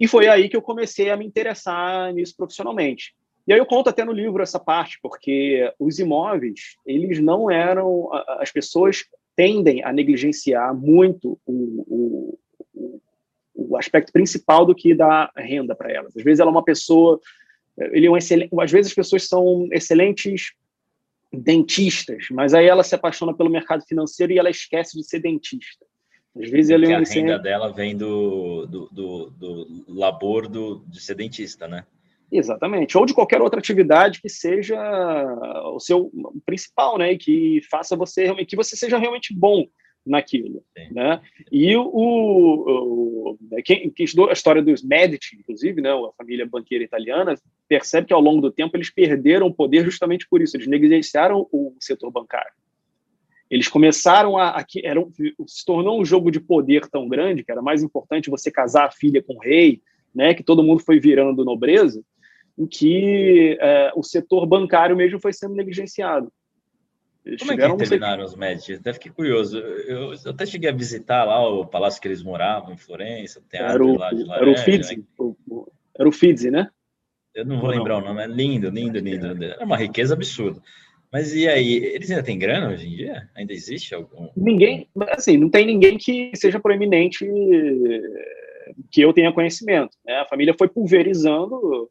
[0.00, 3.14] E foi aí que eu comecei a me interessar nisso profissionalmente.
[3.46, 8.10] E aí eu conto até no livro essa parte, porque os imóveis, eles não eram...
[8.38, 9.04] As pessoas
[9.38, 12.34] tendem a negligenciar muito o,
[12.74, 13.00] o,
[13.54, 16.16] o aspecto principal do que dá renda para elas.
[16.16, 17.20] Às vezes ela é uma pessoa,
[17.78, 20.54] ele é um excelente, às vezes as pessoas são excelentes
[21.32, 25.86] dentistas, mas aí ela se apaixona pelo mercado financeiro e ela esquece de ser dentista.
[26.36, 30.84] Às vezes ele é um a renda dela vem do, do, do, do labor do,
[30.88, 31.86] de ser dentista, né?
[32.30, 32.96] Exatamente.
[32.98, 34.78] Ou de qualquer outra atividade que seja
[35.74, 36.10] o seu
[36.44, 37.12] principal, né?
[37.12, 39.66] E que faça você realmente, que você seja realmente bom
[40.08, 40.94] naquilo, Sim.
[40.94, 41.20] né?
[41.52, 46.46] E o, o, né, quem, quem, estudou a história dos Medici, inclusive, né, a família
[46.46, 47.34] banqueira italiana,
[47.68, 51.46] percebe que ao longo do tempo eles perderam o poder justamente por isso, eles negligenciaram
[51.52, 52.52] o setor bancário.
[53.50, 55.02] Eles começaram a, a era,
[55.46, 58.90] se tornou um jogo de poder tão grande que era mais importante você casar a
[58.90, 59.80] filha com o rei,
[60.14, 62.02] né, que todo mundo foi virando nobreza,
[62.58, 66.32] em que é, o setor bancário mesmo foi sendo negligenciado.
[67.24, 68.80] Eles Como é que terminaram os Médicos?
[68.80, 69.58] Até fiquei curioso.
[69.58, 73.42] Eu, eu, até cheguei a visitar lá o palácio que eles moravam, em Florença, o
[73.42, 74.50] teatro era o, lá de Laranja.
[74.50, 75.04] Era o Fidzi, né?
[75.98, 76.70] era o Fidzi, né?
[77.34, 77.76] Eu não vou não.
[77.76, 79.44] lembrar o nome, é lindo, lindo, lindo.
[79.44, 80.60] É uma riqueza absurda.
[81.12, 83.28] Mas e aí, eles ainda têm grana hoje em dia?
[83.34, 84.28] Ainda existe algum?
[84.36, 87.26] Ninguém, assim, não tem ninguém que seja proeminente
[88.90, 89.96] que eu tenha conhecimento.
[90.04, 90.14] Né?
[90.14, 91.90] A família foi pulverizando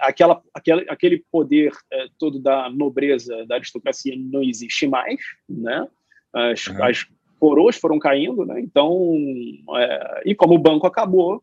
[0.00, 5.86] aquela, aquele, aquele poder é, todo da nobreza, da aristocracia não existe mais, né?
[6.32, 6.84] As, uhum.
[6.84, 7.06] as
[7.38, 8.60] coroas foram caindo, né?
[8.60, 9.16] Então,
[9.76, 11.42] é, e como o banco acabou,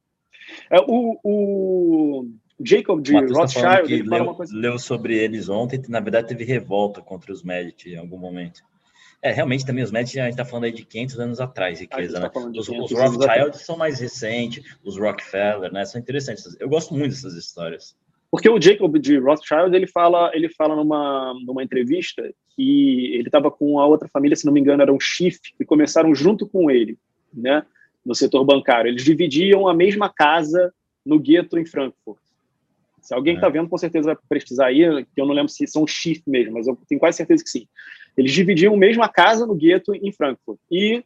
[0.69, 2.27] é, o, o
[2.63, 4.55] Jacob de tá Rothschild ele leu, coisa...
[4.55, 8.61] leu, sobre eles ontem, na verdade teve revolta contra os Medici em algum momento.
[9.21, 12.19] É, realmente também os Medici, a gente está falando aí de 500 anos atrás, riqueza,
[12.19, 12.29] né?
[12.29, 15.83] Tá os, os Rothschild são mais recentes, os Rockefeller, né?
[15.85, 16.55] São interessantes.
[16.59, 17.95] Eu gosto muito dessas histórias.
[18.29, 23.49] Porque o Jacob de Rothschild, ele fala, ele fala numa, numa entrevista que ele estava
[23.49, 26.69] com a outra família, se não me engano, era um chifre, e começaram junto com
[26.69, 26.97] ele,
[27.33, 27.65] né,
[28.05, 28.89] no setor bancário.
[28.89, 30.73] Eles dividiam a mesma casa
[31.05, 32.19] no gueto em Frankfurt.
[33.01, 33.51] Se alguém está é.
[33.51, 36.67] vendo, com certeza vai pesquisar aí, que eu não lembro se são chifre mesmo, mas
[36.67, 37.65] eu tenho quase certeza que sim.
[38.17, 40.59] Eles dividiam a mesma casa no gueto em Frankfurt.
[40.69, 41.01] E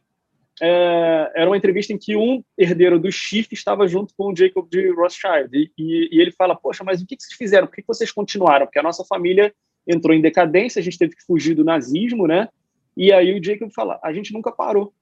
[0.60, 4.68] é, era uma entrevista em que um herdeiro do chifre estava junto com o Jacob
[4.68, 5.50] de Rothschild.
[5.56, 7.66] E, e, e ele fala: Poxa, mas o que, que vocês fizeram?
[7.66, 8.66] Por que, que vocês continuaram?
[8.66, 9.54] Porque a nossa família
[9.86, 12.48] entrou em decadência, a gente teve que fugir do nazismo, né?
[12.96, 14.92] E aí o Jacob fala: A gente nunca parou.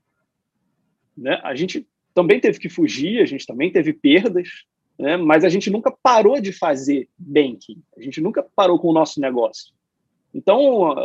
[1.17, 1.39] Né?
[1.43, 4.49] A gente também teve que fugir, a gente também teve perdas,
[4.99, 5.17] né?
[5.17, 9.21] mas a gente nunca parou de fazer banking, a gente nunca parou com o nosso
[9.21, 9.73] negócio.
[10.33, 10.61] Então,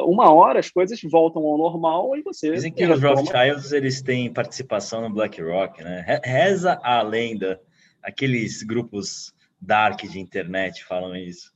[0.06, 2.52] uma hora as coisas voltam ao normal e você.
[2.52, 6.22] Dizem que os Rothschilds eles têm participação no BlackRock, né?
[6.24, 7.60] Reza a lenda,
[8.04, 11.54] aqueles grupos dark de internet falam isso.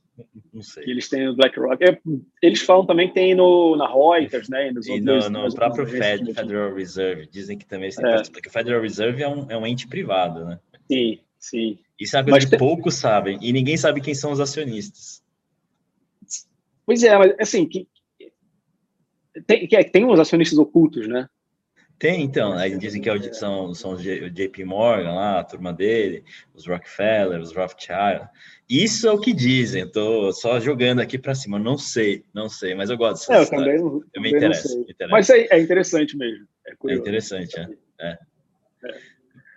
[0.52, 0.84] Não sei.
[0.84, 1.82] Que eles têm no BlackRock.
[1.84, 1.98] É,
[2.42, 4.68] eles falam também que tem no, na Reuters, né?
[4.68, 7.28] E, nos e outros, no, no próprio Fed, Federal Reserve.
[7.30, 8.22] Dizem que também tem é.
[8.24, 10.58] porque o Federal Reserve é um, é um ente privado, né?
[10.90, 11.78] Sim, sim.
[11.98, 12.58] Isso é uma coisa Mas que tem...
[12.58, 13.38] poucos sabem.
[13.40, 15.19] E ninguém sabe quem são os acionistas.
[16.90, 17.86] Pois é, mas assim, que,
[19.46, 21.28] tem, que, tem uns acionistas ocultos, né?
[22.00, 22.52] Tem, então.
[22.54, 27.40] Aí dizem que é são, são os JP Morgan lá, a turma dele, os Rockefeller,
[27.40, 28.28] os Rothschild.
[28.68, 29.84] Isso é o que dizem.
[29.84, 31.60] Estou só jogando aqui para cima.
[31.60, 34.76] Não sei, não sei, mas eu gosto dessas é, eu também, eu, eu me, interesso,
[34.76, 35.12] me interesso.
[35.12, 36.44] Mas é, é, interessante mesmo.
[36.66, 37.68] É, é interessante, é.
[38.00, 38.18] é.
[38.84, 38.98] é.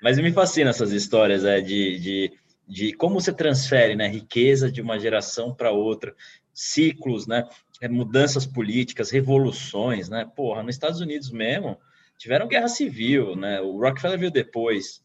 [0.04, 2.32] Mas me fascina essas histórias é, de, de,
[2.68, 6.14] de como você transfere né, riqueza de uma geração para outra
[6.54, 7.48] ciclos, né?
[7.82, 10.30] É, mudanças políticas, revoluções, né?
[10.36, 11.78] Porra, nos Estados Unidos mesmo
[12.18, 13.60] tiveram guerra civil, né?
[13.60, 15.04] O Rockefeller veio depois,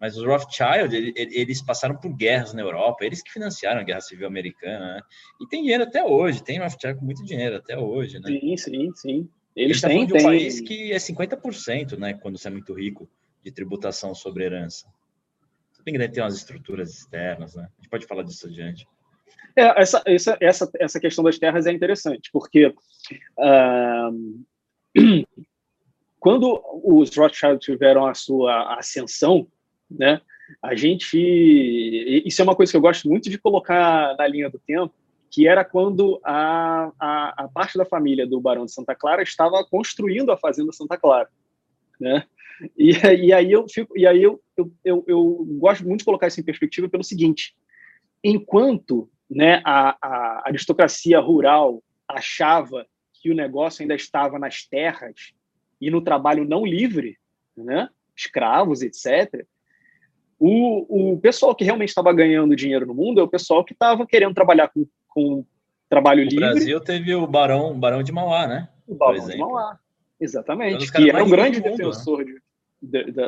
[0.00, 4.26] mas os Rothschild eles passaram por guerras na Europa, eles que financiaram a guerra civil
[4.26, 5.00] americana, né?
[5.40, 8.28] E tem dinheiro até hoje, tem Rothschild com muito dinheiro até hoje, né?
[8.28, 9.28] Sim, sim, sim.
[9.54, 12.14] Eles têm, de um país que é 50%, né?
[12.14, 13.08] Quando você é muito rico
[13.42, 14.86] de tributação sobre herança.
[15.72, 17.62] Tudo bem que deve ter umas estruturas externas, né?
[17.62, 18.86] A gente pode falar disso adiante.
[19.54, 24.44] É, essa, essa, essa, essa questão das terras é interessante, porque uh,
[26.20, 29.46] quando os Rothschild tiveram a sua ascensão,
[29.90, 30.20] né,
[30.62, 31.16] a gente.
[32.24, 34.94] Isso é uma coisa que eu gosto muito de colocar na linha do tempo,
[35.30, 39.64] que era quando a, a, a parte da família do Barão de Santa Clara estava
[39.64, 41.28] construindo a Fazenda Santa Clara.
[42.00, 42.24] Né?
[42.76, 42.92] E,
[43.26, 46.40] e aí eu fico, e aí eu, eu, eu, eu gosto muito de colocar isso
[46.40, 47.54] em perspectiva pelo seguinte:
[48.22, 55.32] enquanto né, a, a aristocracia rural achava que o negócio ainda estava nas terras
[55.80, 57.18] e no trabalho não livre,
[57.56, 59.44] né, escravos, etc.
[60.38, 64.06] O, o pessoal que realmente estava ganhando dinheiro no mundo é o pessoal que estava
[64.06, 65.44] querendo trabalhar com, com
[65.88, 66.44] trabalho o livre.
[66.44, 68.68] O Brasil teve o Barão, Barão de Mauá, né?
[68.86, 69.78] O Barão de Mauá,
[70.20, 70.84] exatamente.
[70.84, 71.76] Então, que era um grande mundo, né?
[71.76, 72.24] defensor né?
[72.24, 72.45] de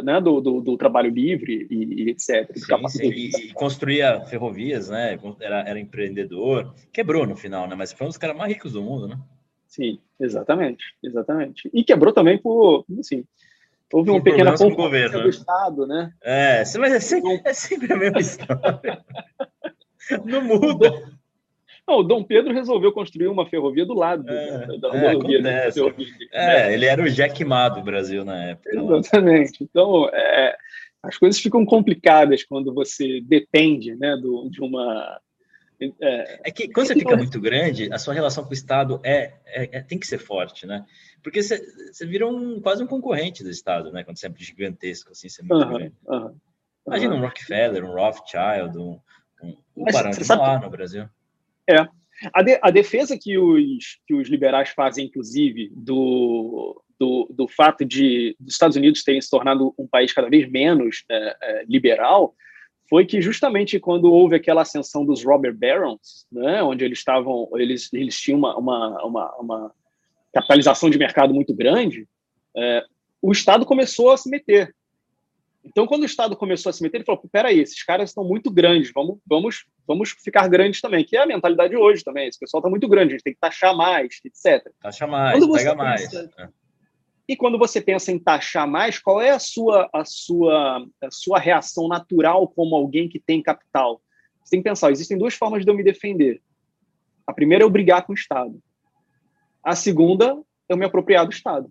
[0.03, 2.51] né, do, do, do, trabalho livre e, e etc.
[2.57, 3.11] Sim, sim.
[3.11, 5.19] E, e, construía ferrovias, né?
[5.41, 6.75] Era, era empreendedor.
[6.93, 7.75] Quebrou no final, né?
[7.75, 9.19] Mas foi um dos caras mais ricos do mundo, né?
[9.67, 11.71] Sim, exatamente, exatamente.
[11.73, 13.25] E quebrou também por, assim,
[13.93, 15.31] houve uma pequena governo do né?
[15.31, 16.13] Estado, né?
[16.23, 19.05] É, mas é sempre, é sempre a mesma história.
[20.25, 21.18] Não muda.
[21.89, 25.41] Não, o Dom Pedro resolveu construir uma ferrovia do lado é, da, da é, rodovia.
[25.41, 25.71] Né?
[26.31, 28.69] É, ele era o Jack Ma do Brasil na época.
[28.77, 29.65] Exatamente.
[29.65, 30.55] Então, é,
[31.03, 35.19] as coisas ficam complicadas quando você depende né, do, de uma.
[35.81, 39.33] É, é que quando você fica muito grande, a sua relação com o Estado é,
[39.47, 40.85] é, é tem que ser forte, né?
[41.23, 41.59] Porque você,
[41.91, 44.05] você vira um, quase um concorrente do Estado, né?
[44.05, 45.95] Quando você é gigantesco, assim, você é muito grande.
[46.87, 49.01] Imagina um Rockefeller, um Rothschild, um,
[49.43, 51.09] um, um Barão de lá no Brasil.
[51.69, 51.87] É.
[52.33, 57.85] A, de, a defesa que os, que os liberais fazem, inclusive, do, do, do fato
[57.85, 62.35] de dos Estados Unidos terem se tornado um país cada vez menos é, é, liberal,
[62.89, 67.93] foi que justamente quando houve aquela ascensão dos robber barons, né, onde eles estavam, eles,
[67.93, 69.73] eles tinham uma, uma, uma, uma
[70.33, 72.09] capitalização de mercado muito grande,
[72.57, 72.83] é,
[73.21, 74.75] o Estado começou a se meter.
[75.69, 78.51] Então, quando o Estado começou a se meter, ele falou: peraí, esses caras estão muito
[78.51, 82.27] grandes, vamos, vamos, vamos ficar grandes também, que é a mentalidade hoje também.
[82.27, 84.73] Esse pessoal está muito grande, a gente tem que taxar mais, etc.
[84.81, 86.15] Taxa mais, pega mais.
[86.15, 86.49] É.
[87.29, 91.39] E quando você pensa em taxar mais, qual é a sua, a sua, a sua
[91.39, 94.01] reação natural como alguém que tem capital?
[94.43, 96.41] Você tem que pensar: existem duas formas de eu me defender.
[97.27, 98.59] A primeira é eu brigar com o Estado.
[99.63, 101.71] A segunda é eu me apropriar do Estado.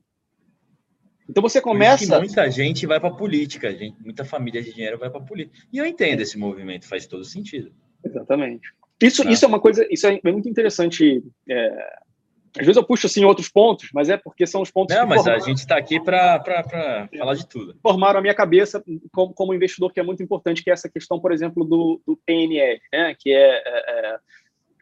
[1.29, 2.19] Então você começa.
[2.19, 5.57] muita gente vai para a política, gente, muita família de dinheiro vai para a política.
[5.71, 7.71] E eu entendo esse movimento, faz todo sentido.
[8.03, 8.73] Exatamente.
[9.01, 9.29] Isso, tá.
[9.29, 11.23] isso é uma coisa, isso é muito interessante.
[11.49, 11.97] É...
[12.57, 14.95] Às vezes eu puxo assim outros pontos, mas é porque são os pontos.
[14.95, 15.43] Não, mas formaram...
[15.43, 16.41] a gente está aqui para
[17.11, 17.17] é.
[17.17, 17.75] falar de tudo.
[17.83, 21.19] Formaram a minha cabeça como, como, investidor, que é muito importante, que é essa questão,
[21.19, 23.15] por exemplo, do, do PNL, né?
[23.19, 24.19] que é, é, é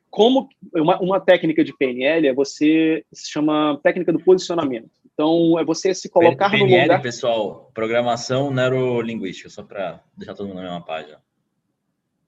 [0.09, 4.89] como uma, uma técnica de PNL é você se chama técnica do posicionamento.
[5.15, 7.01] Então, é você se colocar PNL, no lugar...
[7.01, 11.21] pessoal, programação neurolinguística, só para deixar todo mundo na mesma página.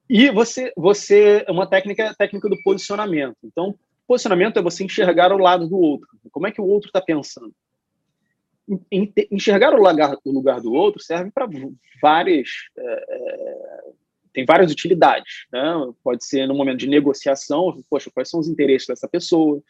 [0.09, 3.35] E você, você, uma técnica técnica do posicionamento.
[3.43, 6.07] Então, posicionamento é você enxergar o lado do outro.
[6.31, 7.53] Como é que o outro está pensando?
[9.29, 11.45] Enxergar o lugar, o lugar do outro serve para
[12.01, 12.49] várias...
[12.77, 13.83] É,
[14.33, 15.45] tem várias utilidades.
[15.51, 15.61] Né?
[16.01, 19.61] Pode ser no momento de negociação, poxa, quais são os interesses dessa pessoa?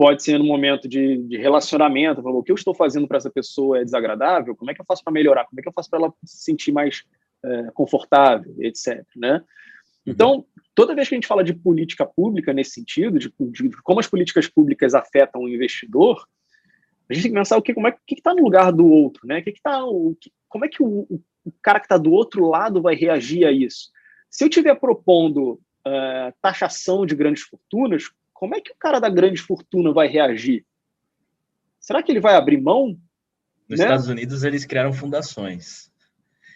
[0.00, 3.78] Pode ser no momento de, de relacionamento, o que eu estou fazendo para essa pessoa
[3.78, 5.98] é desagradável, como é que eu faço para melhorar, como é que eu faço para
[5.98, 7.04] ela se sentir mais
[7.44, 9.04] é, confortável, etc.
[9.14, 9.34] Né?
[9.34, 9.42] Uhum.
[10.06, 14.00] Então, toda vez que a gente fala de política pública nesse sentido, de, de como
[14.00, 16.26] as políticas públicas afetam o investidor,
[17.10, 19.26] a gente tem que pensar o que, como é que está no lugar do outro,
[19.26, 19.42] né?
[19.42, 21.06] Que que tá, o, que, como é que o,
[21.44, 23.90] o cara que está do outro lado vai reagir a isso?
[24.30, 28.04] Se eu estiver propondo uh, taxação de grandes fortunas,
[28.40, 30.64] como é que o cara da grande fortuna vai reagir?
[31.78, 32.98] Será que ele vai abrir mão?
[33.68, 33.84] Nos né?
[33.84, 35.92] Estados Unidos, eles criaram fundações.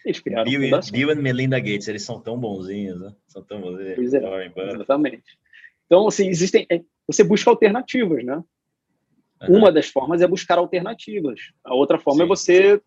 [0.03, 0.89] Eles criaram Bill, fundações.
[0.89, 3.13] Bill e Melinda Gates, eles são tão bonzinhos, né?
[3.27, 3.93] São tão bonzinhos.
[3.97, 5.37] Pois é, exatamente.
[5.85, 6.65] Então, assim, existem...
[6.71, 8.43] É, você busca alternativas, né?
[9.43, 9.57] Uhum.
[9.59, 11.39] Uma das formas é buscar alternativas.
[11.63, 12.31] A outra forma é Sim.
[12.31, 12.81] é você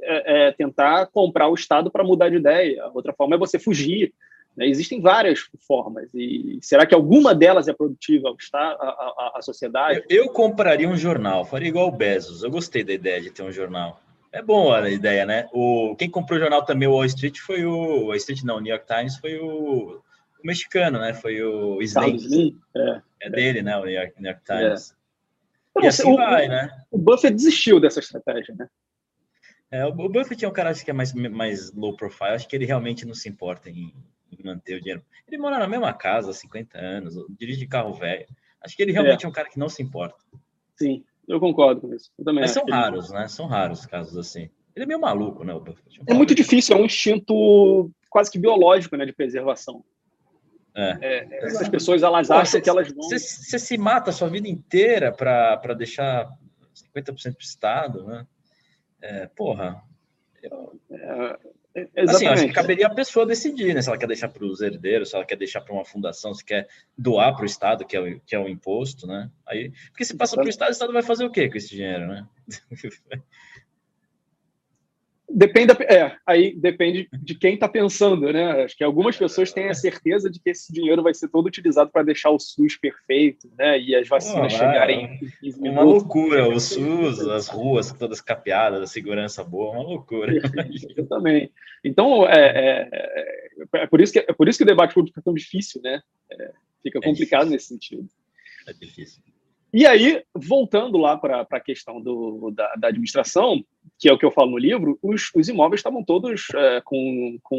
[0.00, 2.82] é, é, tentar comprar o Estado para mudar de ideia.
[2.84, 4.14] A outra forma é você fugir
[4.58, 4.66] né?
[4.66, 6.12] Existem várias formas.
[6.12, 10.02] E será que alguma delas é produtiva ao Estado, à, sociedade?
[10.10, 12.42] Eu, eu, compraria um jornal, faria igual o Bezos.
[12.42, 14.00] Eu gostei da ideia de ter um jornal.
[14.32, 15.48] É bom a ideia, né?
[15.52, 18.06] O, quem comprou o jornal também, o Wall Street, foi o.
[18.06, 20.02] Wall Street não, o New York Times foi o,
[20.42, 21.14] o mexicano, né?
[21.14, 22.58] Foi o Slim.
[22.76, 23.76] É, é, dele, né?
[23.78, 24.94] O New York, New York Times.
[25.78, 25.84] É.
[25.84, 26.68] E assim vai, né?
[26.90, 28.68] O Buffett desistiu dessa estratégia, né?
[29.70, 32.56] É, o Buffett é um cara acho que é mais, mais low profile, acho que
[32.56, 33.92] ele realmente não se importa em
[34.42, 35.04] manter o dinheiro.
[35.26, 38.26] Ele mora na mesma casa há 50 anos, dirige carro velho.
[38.62, 39.26] Acho que ele realmente é.
[39.26, 40.16] é um cara que não se importa.
[40.76, 42.10] Sim, eu concordo com isso.
[42.18, 43.18] Mas são raros, ele...
[43.18, 43.28] né?
[43.28, 44.50] São raros casos assim.
[44.74, 45.52] Ele é meio maluco, né?
[45.52, 46.00] O Buffett.
[46.06, 49.84] É, é muito difícil, é um instinto quase que biológico, né, de preservação.
[50.74, 50.98] É.
[51.00, 53.08] É, essas pessoas elas Pô, acham cê, que elas vão.
[53.08, 56.28] Você se mata a sua vida inteira para deixar
[56.94, 58.26] 50% para o Estado, né?
[59.00, 59.82] É, porra.
[60.42, 60.80] Eu...
[60.90, 61.38] É,
[61.74, 62.10] Exatamente.
[62.10, 63.82] Assim, acho que caberia a pessoa decidir, né?
[63.82, 66.44] Se ela quer deixar para os herdeiros, se ela quer deixar para uma fundação, se
[66.44, 69.30] quer doar para o Estado, que é o, que é o imposto, né?
[69.46, 71.70] Aí, porque se passa para o Estado, o Estado vai fazer o quê com esse
[71.70, 72.26] dinheiro, né?
[75.38, 78.64] Depende, é, aí depende de quem está pensando, né?
[78.64, 81.92] Acho que algumas pessoas têm a certeza de que esse dinheiro vai ser todo utilizado
[81.92, 83.78] para deixar o SUS perfeito, né?
[83.78, 89.44] E as vacinas chegarem em Uma loucura, o SUS, as ruas todas capeadas, a segurança
[89.44, 90.32] boa, uma loucura.
[90.74, 91.52] Exatamente.
[91.84, 95.22] Então, é, é, é, por isso que, é por isso que o debate público é
[95.22, 96.02] tão difícil, né?
[96.32, 96.50] É,
[96.82, 98.08] fica é complicado nesse sentido.
[98.66, 99.22] É difícil.
[99.72, 103.62] E aí, voltando lá para a questão do, da, da, administração,
[103.98, 107.38] que é o que eu falo no livro, os, os imóveis estavam todos é, com,
[107.42, 107.58] com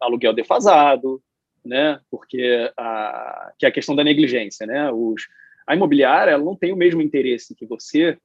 [0.00, 1.22] aluguel defasado,
[1.64, 2.00] né?
[2.10, 4.90] Porque a, que é a questão da negligência, né?
[4.90, 5.28] Os,
[5.66, 8.18] a imobiliária ela não tem o mesmo interesse que você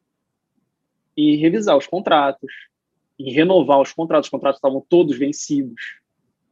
[1.16, 2.52] em revisar os contratos,
[3.20, 4.28] em renovar os contratos.
[4.28, 6.00] Os contratos estavam todos vencidos.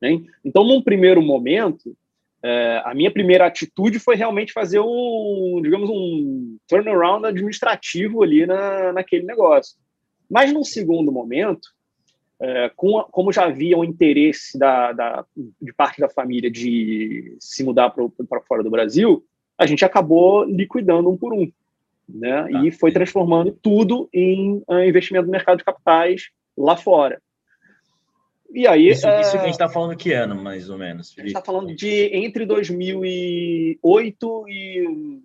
[0.02, 0.21] Né?
[0.43, 1.95] Então, num primeiro momento,
[2.43, 8.93] é, a minha primeira atitude foi realmente fazer um, digamos, um turnaround administrativo ali na,
[8.93, 9.78] naquele negócio.
[10.31, 11.67] Mas, num segundo momento,
[12.39, 15.25] é, com, como já havia um interesse da, da,
[15.61, 19.25] de parte da família de se mudar para fora do Brasil,
[19.57, 21.51] a gente acabou liquidando um por um.
[22.07, 22.31] Né?
[22.31, 27.21] Ah, e foi transformando tudo em investimento no mercado de capitais lá fora.
[28.53, 31.13] E aí, isso, uh, isso que a gente está falando que ano, mais ou menos?
[31.13, 31.21] Felipe?
[31.21, 35.21] A gente está falando de entre 2008 e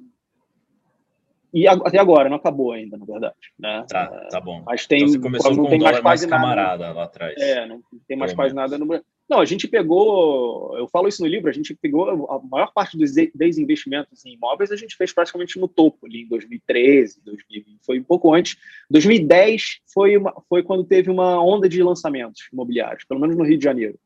[1.56, 3.34] e até agora, não acabou ainda, na verdade.
[3.58, 3.82] Né?
[3.88, 4.62] Tá, tá bom.
[4.66, 7.34] Mas tem, então você começou não com tem mais quase camarada nada, lá atrás.
[7.38, 8.86] É, não tem mais quase nada no
[9.26, 12.98] Não, a gente pegou, eu falo isso no livro, a gente pegou a maior parte
[12.98, 18.00] dos desinvestimentos em imóveis, a gente fez praticamente no topo, ali em 2013, 2020, foi
[18.00, 18.58] um pouco antes.
[18.90, 23.56] 2010 foi, uma, foi quando teve uma onda de lançamentos imobiliários, pelo menos no Rio
[23.56, 23.98] de Janeiro.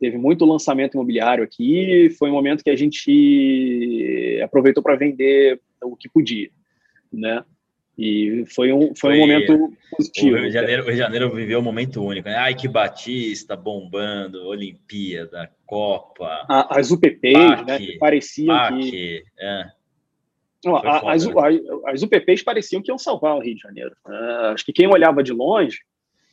[0.00, 5.94] Teve muito lançamento imobiliário aqui, foi um momento que a gente aproveitou para vender o
[5.94, 6.50] que podia
[7.12, 7.44] né?
[7.98, 10.36] E foi um, foi, foi um momento positivo.
[10.36, 12.36] O Rio, de Janeiro, o Rio de Janeiro viveu um momento único, né?
[12.36, 16.44] Ai, que Batista bombando, Olimpíada, Copa.
[16.48, 17.78] A, as UPPs, né?
[17.78, 19.24] Que pareciam que.
[19.38, 19.64] É.
[20.62, 21.32] Não, a, as, né?
[21.86, 23.96] as UPPs pareciam que iam salvar o Rio de Janeiro.
[24.06, 25.78] Uh, acho que quem olhava de longe,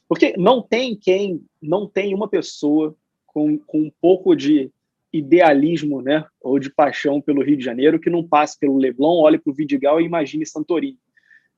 [0.08, 2.94] porque não tem quem, não tem uma pessoa
[3.26, 4.70] com, com um pouco de
[5.14, 9.38] idealismo, né, ou de paixão pelo Rio de Janeiro que não passe pelo Leblon, olhe
[9.38, 10.98] para o Vidigal e imagine Santorini.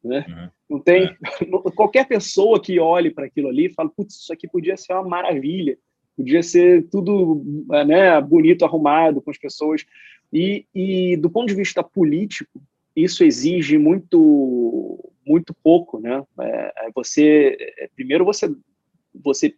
[0.03, 0.25] Né?
[0.27, 0.49] Uhum.
[0.69, 1.15] Não tem é.
[1.75, 5.07] qualquer pessoa que olhe para aquilo ali e fala, putz, isso aqui podia ser uma
[5.07, 5.77] maravilha,
[6.15, 7.43] podia ser tudo
[7.87, 9.85] né, bonito, arrumado com as pessoas.
[10.31, 12.61] E, e do ponto de vista político,
[12.95, 16.23] isso exige muito muito pouco, né?
[16.39, 18.53] É, é você é, primeiro você
[19.13, 19.55] você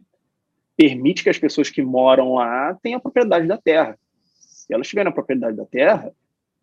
[0.77, 3.97] permite que as pessoas que moram lá tenham a propriedade da terra.
[4.35, 6.13] Se elas tiverem a propriedade da terra,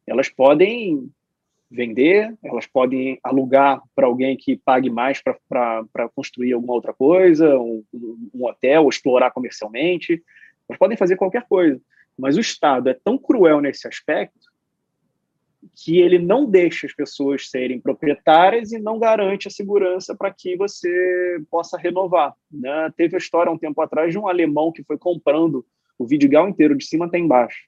[0.06, 1.10] elas podem
[1.68, 7.82] vender, elas podem alugar para alguém que pague mais para construir alguma outra coisa, um,
[8.32, 10.22] um hotel, explorar comercialmente.
[10.68, 11.80] Elas podem fazer qualquer coisa.
[12.16, 14.53] Mas o Estado é tão cruel nesse aspecto
[15.74, 20.56] que ele não deixa as pessoas serem proprietárias e não garante a segurança para que
[20.56, 22.34] você possa renovar.
[22.50, 22.92] Né?
[22.96, 25.64] Teve a história um tempo atrás de um alemão que foi comprando
[25.98, 27.58] o Vidigal inteiro, de cima até embaixo.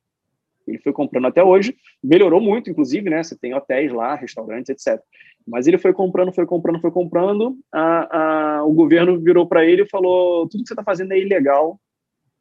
[0.67, 3.23] Ele foi comprando até hoje, melhorou muito, inclusive, né?
[3.23, 5.01] Você tem hotéis lá, restaurantes, etc.
[5.47, 7.57] Mas ele foi comprando, foi comprando, foi comprando.
[7.73, 11.21] A, a, o governo virou para ele e falou: tudo que você está fazendo é
[11.21, 11.81] ilegal,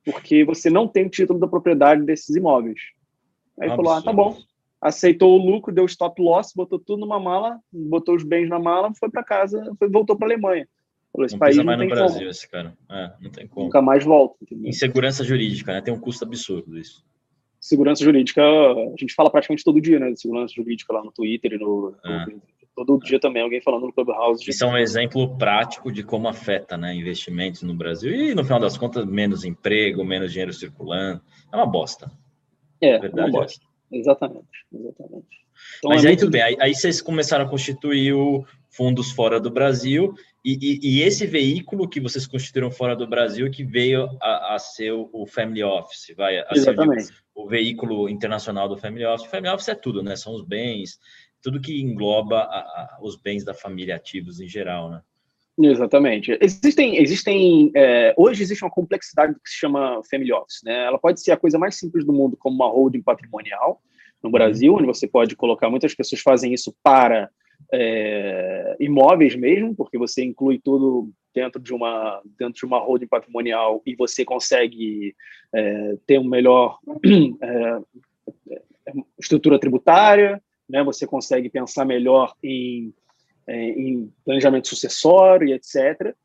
[0.04, 2.80] porque você não tem o título da propriedade desses imóveis.
[3.60, 4.36] Aí ele falou: ah, tá bom,
[4.86, 8.94] aceitou o lucro, deu stop loss, botou tudo numa mala, botou os bens na mala,
[8.94, 10.68] foi para casa, foi, voltou para a Alemanha.
[11.12, 12.30] Falou, esse não país mais no Brasil, como.
[12.30, 12.78] esse cara.
[12.92, 13.66] É, não tem como.
[13.66, 14.36] Nunca mais volta.
[14.44, 14.70] Entendeu?
[14.70, 15.82] Insegurança jurídica, né?
[15.82, 17.04] Tem um custo absurdo isso.
[17.60, 20.12] Segurança jurídica, a gente fala praticamente todo dia, né?
[20.12, 21.96] De segurança jurídica lá no Twitter e no.
[22.06, 22.26] É.
[22.28, 22.42] no
[22.76, 24.48] todo dia também alguém falando no Clubhouse.
[24.48, 28.60] Isso é um exemplo prático de como afeta né, investimentos no Brasil e, no final
[28.60, 31.22] das contas, menos emprego, menos dinheiro circulando.
[31.52, 32.12] É uma bosta.
[32.82, 33.66] É, verdade, é uma bosta.
[33.92, 35.46] Exatamente, exatamente.
[35.78, 39.40] Então, Mas é aí tudo bem, aí, aí, vocês começaram a constituir o fundos fora
[39.40, 44.06] do Brasil, e, e, e, esse veículo que vocês constituíram fora do Brasil que veio
[44.22, 47.06] a, a ser o Family Office, vai a Exatamente.
[47.06, 49.28] ser o, o, veículo internacional do Family Office.
[49.28, 50.16] O Family Office é tudo, né?
[50.18, 51.00] São os bens,
[51.42, 55.02] tudo que engloba a, a, os bens da família ativos em geral, né?
[55.58, 56.38] Exatamente.
[56.42, 60.62] Existem, existem é, hoje existe uma complexidade do que se chama family office.
[60.64, 60.86] Né?
[60.86, 63.82] Ela pode ser a coisa mais simples do mundo, como uma holding patrimonial
[64.22, 65.70] no Brasil, onde você pode colocar.
[65.70, 67.30] Muitas pessoas fazem isso para
[67.72, 73.82] é, imóveis mesmo, porque você inclui tudo dentro de uma dentro de uma holding patrimonial
[73.86, 75.16] e você consegue
[75.54, 76.80] é, ter um melhor
[77.42, 77.80] é,
[79.18, 80.84] estrutura tributária, né?
[80.84, 83.05] Você consegue pensar melhor em é,
[83.48, 86.16] em planejamento sucessório e etc.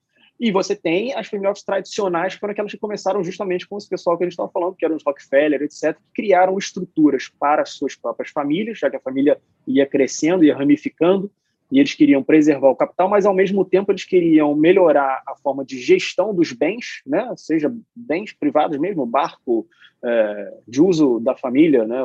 [0.40, 3.86] E você tem as family office tradicionais, que foram aquelas que começaram justamente com esse
[3.86, 7.60] pessoal que a gente estava falando, que eram os Rockefeller, etc., que criaram estruturas para
[7.60, 11.30] as suas próprias famílias, já que a família ia crescendo, ia ramificando,
[11.70, 15.62] e eles queriam preservar o capital, mas ao mesmo tempo eles queriam melhorar a forma
[15.62, 17.32] de gestão dos bens, né?
[17.36, 19.68] seja bens privados mesmo, barco
[20.02, 22.00] é, de uso da família, né?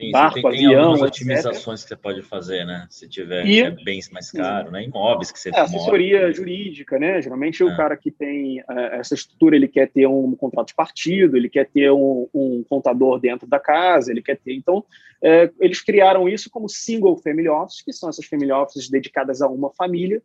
[0.00, 1.82] Sim, barco, tem, avião, tem otimizações etc.
[1.82, 2.86] que você pode fazer, né?
[2.88, 4.84] Se tiver e, é bens mais caro, né?
[4.84, 6.32] Imóveis que você é, assessoria mora.
[6.32, 7.20] jurídica, né?
[7.20, 7.66] Geralmente é.
[7.66, 11.48] o cara que tem uh, essa estrutura, ele quer ter um contrato de partido, ele
[11.48, 14.54] quer ter um, um contador dentro da casa, ele quer ter.
[14.54, 19.42] Então, uh, eles criaram isso como single family office, que são essas family offices dedicadas
[19.42, 20.22] a uma família,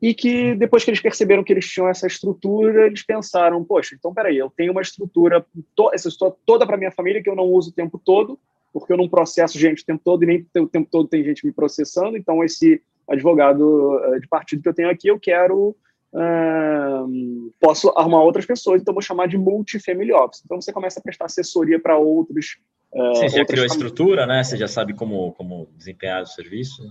[0.00, 4.14] e que depois que eles perceberam que eles tinham essa estrutura, eles pensaram, poxa, então
[4.14, 5.44] peraí, eu tenho uma estrutura,
[5.76, 8.38] to essa estrutura toda para minha família que eu não uso o tempo todo,
[8.72, 11.44] porque eu não processo gente o tempo todo e nem o tempo todo tem gente
[11.44, 12.16] me processando.
[12.16, 15.76] Então, esse advogado uh, de partido que eu tenho aqui, eu quero.
[16.12, 20.42] Uh, posso arrumar outras pessoas, então vou chamar de multifamily office.
[20.44, 22.58] Então, você começa a prestar assessoria para outros.
[22.92, 24.42] Uh, você já criou a estrutura, né?
[24.42, 26.82] Você já sabe como, como desempenhar o serviço.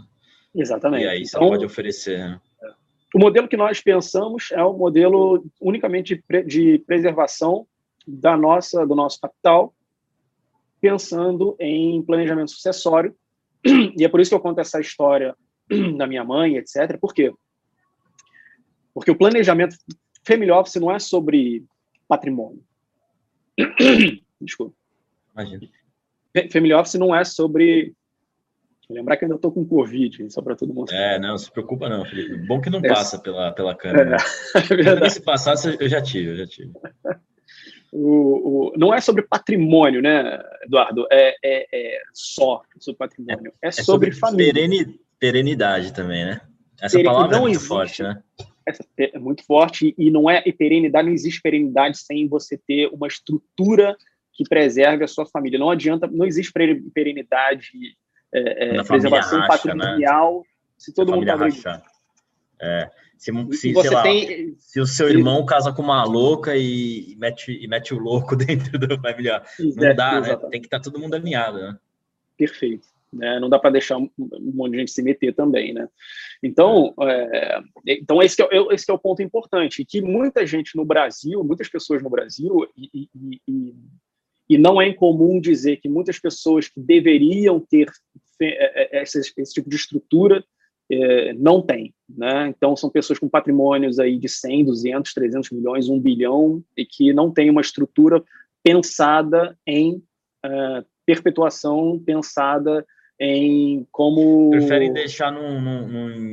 [0.56, 1.04] Exatamente.
[1.04, 2.18] E aí você então, pode oferecer.
[2.18, 2.40] Né?
[3.14, 7.68] O modelo que nós pensamos é o modelo unicamente de, de preservação
[8.08, 9.74] da nossa, do nosso capital
[10.82, 13.16] pensando em planejamento sucessório.
[13.98, 15.36] E é por isso que eu conto essa história
[15.98, 16.98] da minha mãe, etc.
[17.00, 17.32] Por quê?
[18.94, 19.76] Porque o planejamento
[20.26, 21.66] family office não é sobre
[22.08, 22.64] patrimônio.
[24.42, 24.76] Desculpa.
[25.34, 25.68] Imagina.
[26.52, 27.94] Family office não é sobre
[28.90, 30.92] Lembrar que ainda estou com Covid, só para todo mundo.
[30.92, 32.38] É, não, se preocupa não, Felipe.
[32.48, 32.88] Bom que não é.
[32.88, 34.18] passa pela, pela câmera.
[34.56, 35.14] É, é verdade.
[35.14, 36.74] Se passasse, eu já tive, eu já tive.
[37.92, 41.08] O, o, não é sobre patrimônio, né, Eduardo?
[41.12, 43.52] É, é, é só sobre patrimônio.
[43.62, 44.54] É, é sobre, sobre, família.
[44.54, 46.42] Pereni, perenidade também, né?
[46.82, 48.22] Essa palavra é muito existe, forte, né?
[48.98, 53.08] é muito forte e não é e perenidade, não existe perenidade sem você ter uma
[53.08, 53.98] estrutura
[54.34, 55.60] que preserve a sua família.
[55.60, 56.54] Não adianta, não existe
[56.94, 57.72] perenidade,
[58.34, 59.48] é, é, preservação racha, né?
[59.48, 60.44] patrimonial né?
[60.78, 61.82] se todo mundo está
[62.62, 62.90] É.
[63.20, 64.56] Se, se, lá, tem...
[64.58, 68.34] se o seu irmão casa com uma louca e, e, mete, e mete o louco
[68.38, 69.44] dentro da família,
[69.76, 70.38] não é, dá, né?
[70.50, 71.78] Tem que estar tá todo mundo alinhado, né?
[72.38, 72.88] Perfeito.
[73.12, 73.38] Né?
[73.38, 74.10] Não dá para deixar um,
[74.54, 75.90] monte de gente se meter também, né?
[76.42, 81.44] Então, é, então esse, é, esse é o ponto importante, que muita gente no Brasil,
[81.44, 83.76] muitas pessoas no Brasil, e, e, e,
[84.52, 87.92] e não é incomum dizer que muitas pessoas que deveriam ter
[88.42, 90.42] é, é, esse, esse tipo de estrutura
[90.92, 91.94] é, não tem.
[92.10, 92.48] Né?
[92.48, 97.14] Então, são pessoas com patrimônios aí de 100, 200, 300 milhões, 1 bilhão, e que
[97.14, 98.24] não tem uma estrutura
[98.64, 100.04] pensada em
[100.46, 102.86] uh, perpetuação, pensada
[103.20, 104.50] em como...
[104.50, 105.88] Preferem deixar num, num,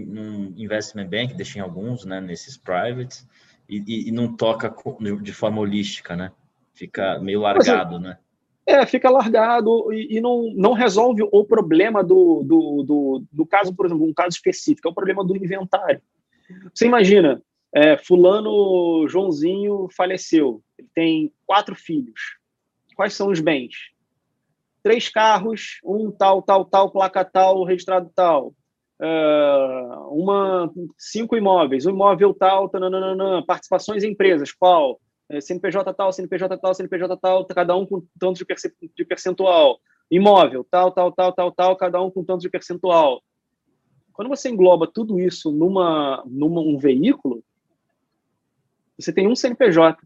[0.07, 3.26] num, investment bank, deixem alguns, né, nesses privates,
[3.68, 4.72] e, e, e, não toca
[5.20, 6.30] de forma holística, né?
[6.72, 8.16] Fica meio largado, né?
[8.67, 13.73] É, fica largado e, e, não, não resolve o problema do, do, do, do, caso,
[13.73, 16.03] por exemplo, um caso específico, é o problema do inventário.
[16.75, 17.41] Você imagina,
[17.73, 22.21] é, fulano Joãozinho faleceu, ele tem quatro filhos.
[22.97, 23.75] Quais são os bens?
[24.83, 28.55] Três carros, um tal, tal, tal, placa tal, registrado tal.
[28.99, 34.99] Uh, uma, cinco imóveis, um imóvel tal, tananana, participações em empresas, qual?
[35.29, 38.45] É, CNPJ tal, CNPJ tal, CNPJ tal, cada um com tanto
[38.95, 39.81] de percentual.
[40.11, 43.22] Imóvel, tal, tal, tal, tal, tal, cada um com tanto de percentual.
[44.12, 47.43] Quando você engloba tudo isso numa, numa um veículo,
[48.99, 49.99] você tem um CNPJ.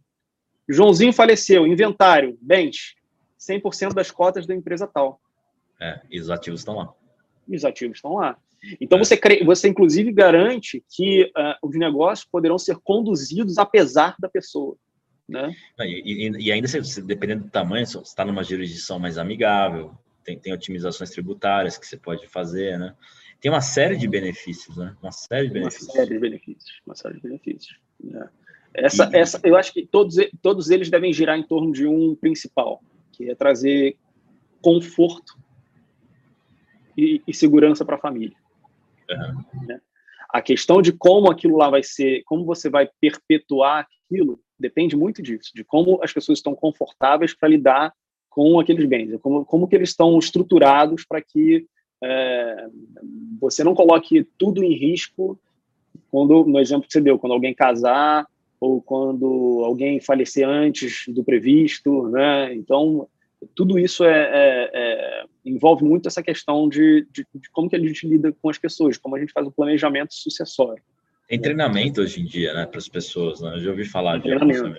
[0.68, 2.95] Joãozinho faleceu, inventário, bens,
[3.39, 5.21] 100% das cotas da empresa tal.
[5.81, 6.93] É, e os ativos estão lá.
[7.47, 8.37] E os ativos estão lá.
[8.81, 9.05] Então, é.
[9.05, 14.77] você, você inclusive garante que uh, os negócios poderão ser conduzidos apesar da pessoa.
[15.31, 15.55] Né?
[15.78, 20.37] E, e, e ainda, se, dependendo do tamanho, se está numa jurisdição mais amigável, tem,
[20.37, 22.95] tem otimizações tributárias que você pode fazer, né?
[23.41, 24.95] Tem uma série de benefícios, né?
[25.01, 25.89] Uma série de benefícios.
[25.89, 26.81] Uma série de benefícios.
[26.85, 27.78] Uma série de benefícios.
[28.03, 28.28] Né?
[28.74, 32.14] Essa, e, essa, eu acho que todos, todos eles devem girar em torno de um
[32.14, 33.97] principal, que é trazer
[34.61, 35.39] conforto
[36.97, 38.37] e, e segurança para a família.
[39.09, 39.66] Uhum.
[39.66, 39.81] Né?
[40.28, 45.23] A questão de como aquilo lá vai ser, como você vai perpetuar aquilo, depende muito
[45.23, 47.93] disso, de como as pessoas estão confortáveis para lidar
[48.29, 51.67] com aqueles bens, como, como que eles estão estruturados para que
[52.03, 52.67] é,
[53.41, 55.39] você não coloque tudo em risco
[56.11, 58.27] quando, no exemplo que você deu, quando alguém casar
[58.61, 62.55] ou quando alguém falecer antes do previsto, né?
[62.55, 63.09] Então,
[63.55, 67.79] tudo isso é, é, é, envolve muito essa questão de, de, de, como que a
[67.79, 70.83] gente lida com as pessoas, como a gente faz o planejamento sucessório.
[71.31, 73.55] Tem treinamento hoje em dia, né, para as pessoas, né?
[73.55, 74.74] Eu já ouvi falar de treinamento.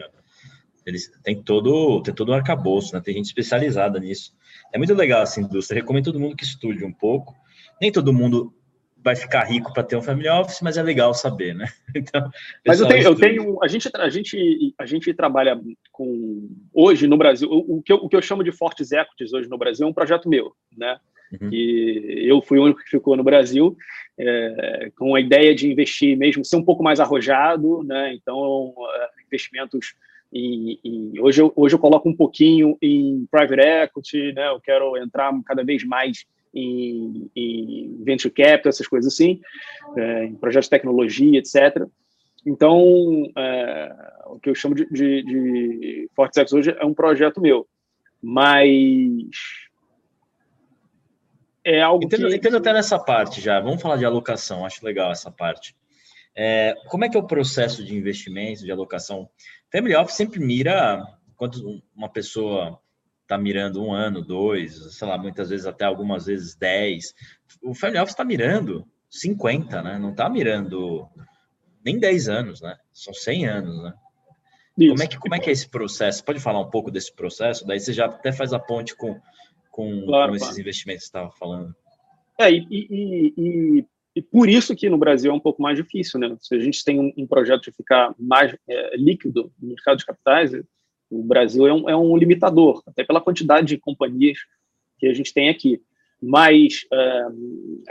[0.85, 2.99] Eles têm todo, tem todo um arcabouço, né?
[2.99, 4.33] Tem gente especializada nisso.
[4.73, 5.79] É muito legal essa indústria.
[5.79, 7.33] recomendo todo mundo que estude um pouco.
[7.79, 8.53] Nem todo mundo
[8.97, 11.67] vai ficar rico para ter um family office, mas é legal saber, né?
[11.95, 12.29] Então,
[12.67, 15.57] mas eu tenho, eu tenho, a gente, a gente, a gente trabalha
[15.89, 17.49] com hoje no Brasil.
[17.49, 19.89] O, o, que eu, o que eu chamo de fortes equities hoje no Brasil é
[19.89, 20.99] um projeto meu, né?
[21.39, 21.49] Uhum.
[21.51, 23.77] E eu fui o único que ficou no Brasil
[24.17, 28.13] é, com a ideia de investir mesmo, ser um pouco mais arrojado, né?
[28.13, 29.95] Então, é, investimentos
[30.33, 34.47] em, hoje, eu, hoje eu coloco um pouquinho em private equity, né?
[34.49, 39.41] Eu quero entrar cada vez mais em, em venture capital, essas coisas assim,
[39.97, 41.85] é, em projetos de tecnologia, etc.
[42.45, 43.95] Então, é,
[44.27, 47.67] o que eu chamo de, de, de Fortex hoje é um projeto meu,
[48.21, 49.70] mas
[51.63, 52.35] é algo entendo, que...
[52.35, 53.59] Entendo até nessa parte já.
[53.59, 55.75] Vamos falar de alocação, acho legal essa parte.
[56.35, 59.29] É, como é que é o processo de investimento, de alocação?
[59.71, 61.03] Family Office sempre mira,
[61.35, 62.79] quando uma pessoa
[63.23, 67.13] está mirando um ano, dois, sei lá, muitas vezes até algumas vezes dez.
[67.61, 69.97] O Family Office está mirando 50, né?
[69.97, 71.07] Não está mirando
[71.83, 72.77] nem 10 anos, né?
[72.91, 73.93] São 100 anos, né?
[74.75, 76.23] Como é, que, como é que é esse processo?
[76.23, 77.65] Pode falar um pouco desse processo?
[77.67, 79.19] Daí você já até faz a ponte com,
[79.71, 80.61] com, claro, com esses claro.
[80.61, 81.75] investimentos que você estava falando.
[82.37, 86.19] É, e, e, e, e, por isso que no Brasil é um pouco mais difícil,
[86.19, 86.35] né?
[86.39, 90.05] Se a gente tem um, um projeto de ficar mais é, líquido no mercado de
[90.05, 90.51] capitais,
[91.09, 94.37] o Brasil é um, é um limitador, até pela quantidade de companhias
[94.99, 95.81] que a gente tem aqui.
[96.21, 97.25] Mas, é,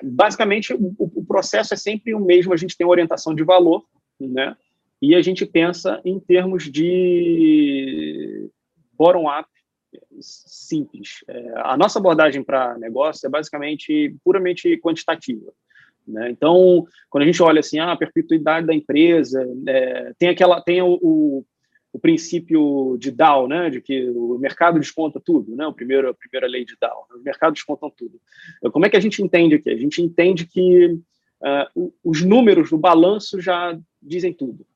[0.02, 2.52] basicamente, o, o, processo é sempre o mesmo.
[2.52, 3.84] A gente tem orientação de valor,
[4.20, 4.56] né?
[5.02, 8.48] E a gente pensa em termos de
[8.92, 9.48] bottom-up
[10.20, 11.24] simples.
[11.28, 15.52] É, a nossa abordagem para negócio é basicamente puramente quantitativa.
[16.06, 16.30] Né?
[16.30, 20.82] Então, quando a gente olha assim, ah, a perpetuidade da empresa, é, tem aquela, tem
[20.82, 21.44] o, o,
[21.92, 26.14] o, princípio de Dow, né, de que o mercado desconta tudo, né, o primeiro, a
[26.14, 28.20] primeira lei de Dow, o mercado desconta tudo.
[28.58, 29.70] Então, como é que a gente entende aqui?
[29.70, 34.66] A gente entende que uh, os números do balanço já dizem tudo.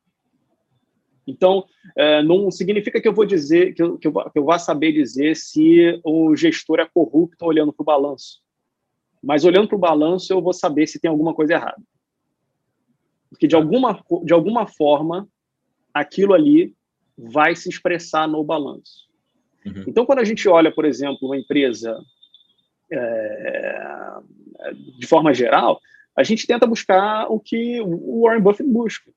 [1.26, 1.64] Então,
[1.96, 4.92] é, não significa que eu vou dizer, que eu, que, eu, que eu vá saber
[4.92, 8.40] dizer se o gestor é corrupto olhando para o balanço.
[9.22, 11.82] Mas olhando para o balanço, eu vou saber se tem alguma coisa errada.
[13.30, 15.26] Porque, de alguma, de alguma forma,
[15.92, 16.74] aquilo ali
[17.16, 19.08] vai se expressar no balanço.
[19.64, 19.84] Uhum.
[19.86, 21.98] Então, quando a gente olha, por exemplo, uma empresa
[22.92, 24.18] é,
[24.98, 25.80] de forma geral,
[26.14, 29.10] a gente tenta buscar o que o Warren Buffett busca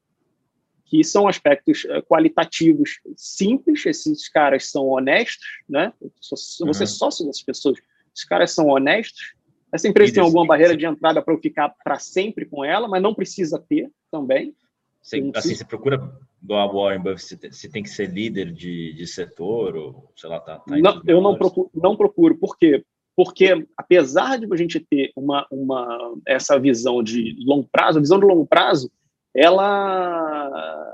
[0.89, 5.91] que são aspectos eh, qualitativos simples, esses caras são honestos, né?
[6.21, 6.69] Você uhum.
[6.69, 7.77] é sócio dessas pessoas,
[8.15, 9.35] esses caras são honestos.
[9.71, 13.01] Essa empresa tem alguma barreira de entrada para eu ficar para sempre com ela, mas
[13.01, 14.55] não precisa ter também.
[15.01, 15.97] Você, assim, você procura
[16.41, 20.59] do Warren Buffett se tem que ser líder de, de setor ou sei lá, tá,
[20.59, 22.83] tá não, eu não procuro, não procuro, por quê?
[23.15, 28.19] Porque apesar de a gente ter uma, uma essa visão de longo prazo, a visão
[28.19, 28.91] de longo prazo
[29.38, 30.93] ela,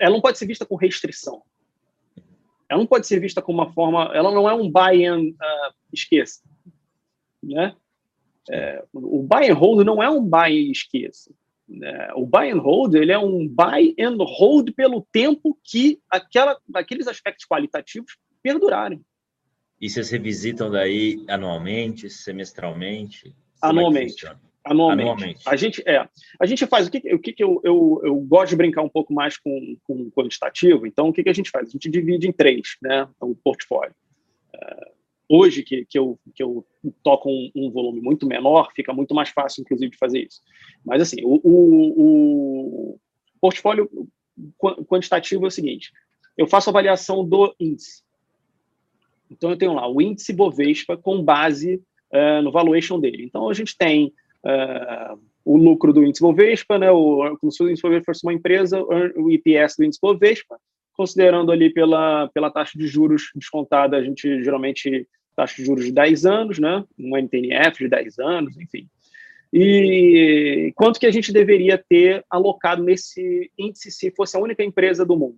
[0.00, 1.42] ela não pode ser vista com restrição.
[2.66, 4.10] Ela não pode ser vista como uma forma.
[4.14, 6.40] Ela não é um buy and uh, esqueça,
[7.42, 7.76] né?
[8.50, 11.32] É, o buy and hold não é um buy e esqueça.
[11.68, 12.10] Né?
[12.14, 17.06] O buy and hold ele é um buy and hold pelo tempo que aquela, aqueles
[17.06, 19.04] aspectos qualitativos perdurarem.
[19.80, 23.34] E vocês revisitam daí anualmente, semestralmente?
[23.60, 24.26] Anualmente.
[24.26, 24.34] É
[24.64, 25.02] Anualmente.
[25.02, 25.42] Anualmente.
[25.46, 26.08] A gente é.
[26.38, 28.88] A gente faz o que, o que, que eu, eu, eu gosto de brincar um
[28.88, 30.86] pouco mais com, com quantitativo.
[30.86, 31.68] Então, o que, que a gente faz?
[31.68, 33.08] A gente divide em três, né?
[33.20, 33.94] O portfólio.
[34.54, 34.90] É,
[35.28, 36.64] hoje que, que, eu, que eu
[37.02, 40.40] toco um, um, volume muito menor, fica muito mais fácil, inclusive, de fazer isso.
[40.84, 42.98] Mas assim, o, o, o
[43.40, 43.90] portfólio
[44.86, 45.90] quantitativo é o seguinte:
[46.36, 48.02] eu faço avaliação do índice.
[49.30, 51.82] Então, eu tenho lá o índice Bovespa com base
[52.12, 53.24] uh, no valuation dele.
[53.24, 54.12] Então, a gente tem
[54.44, 58.32] uh, o lucro do índice Bovespa, né, o, como se o índice Bovespa fosse uma
[58.32, 60.58] empresa, o IPS do índice Bovespa,
[60.94, 65.92] considerando ali pela, pela taxa de juros descontada, a gente geralmente taxa de juros de
[65.92, 68.88] 10 anos, né, um NTNF de 10 anos, enfim.
[69.52, 75.04] E quanto que a gente deveria ter alocado nesse índice se fosse a única empresa
[75.04, 75.36] do mundo?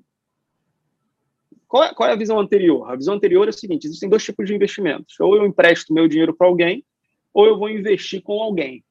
[1.66, 2.88] Qual é, qual é, a visão anterior?
[2.88, 5.18] A visão anterior é o seguinte: existem dois tipos de investimentos.
[5.18, 6.84] Ou eu empresto meu dinheiro para alguém,
[7.32, 8.83] ou eu vou investir com alguém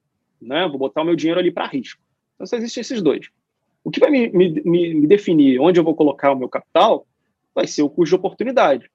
[0.43, 0.67] né?
[0.67, 2.01] Vou botar o meu dinheiro ali para risco.
[2.35, 3.29] Então, só existem esses dois.
[3.83, 7.05] O que vai me, me, me, definir onde eu vou colocar o meu capital
[7.53, 8.89] vai ser o custo de oportunidade.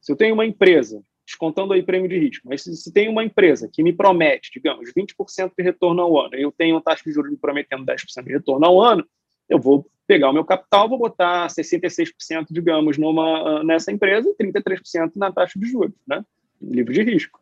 [0.00, 3.24] Se eu tenho uma empresa, descontando aí prêmio de risco, mas se, se tem uma
[3.24, 7.02] empresa que me promete, digamos, 20% de retorno ao ano, e eu tenho uma taxa
[7.04, 9.06] de juros me prometendo 10% de retorno ao ano,
[9.48, 15.12] eu vou pegar o meu capital, vou botar 66%, digamos, numa, nessa empresa e 33%
[15.16, 16.24] na taxa de juros, né?
[16.60, 17.40] livre de risco.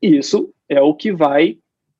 [0.00, 1.58] Isso é o que vai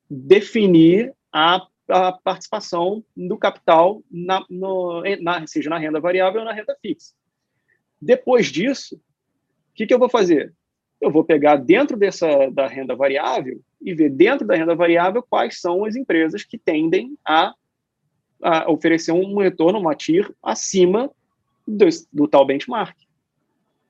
[0.09, 6.53] definir a, a participação do capital, na, no, na, seja na renda variável ou na
[6.53, 7.15] renda fixa.
[8.01, 10.55] Depois disso, o que, que eu vou fazer?
[11.01, 15.61] Eu vou pegar dentro dessa da renda variável e ver dentro da renda variável quais
[15.61, 17.55] são as empresas que tendem a,
[18.43, 21.11] a oferecer um retorno, uma TIR, acima
[21.67, 22.97] do, do tal benchmark.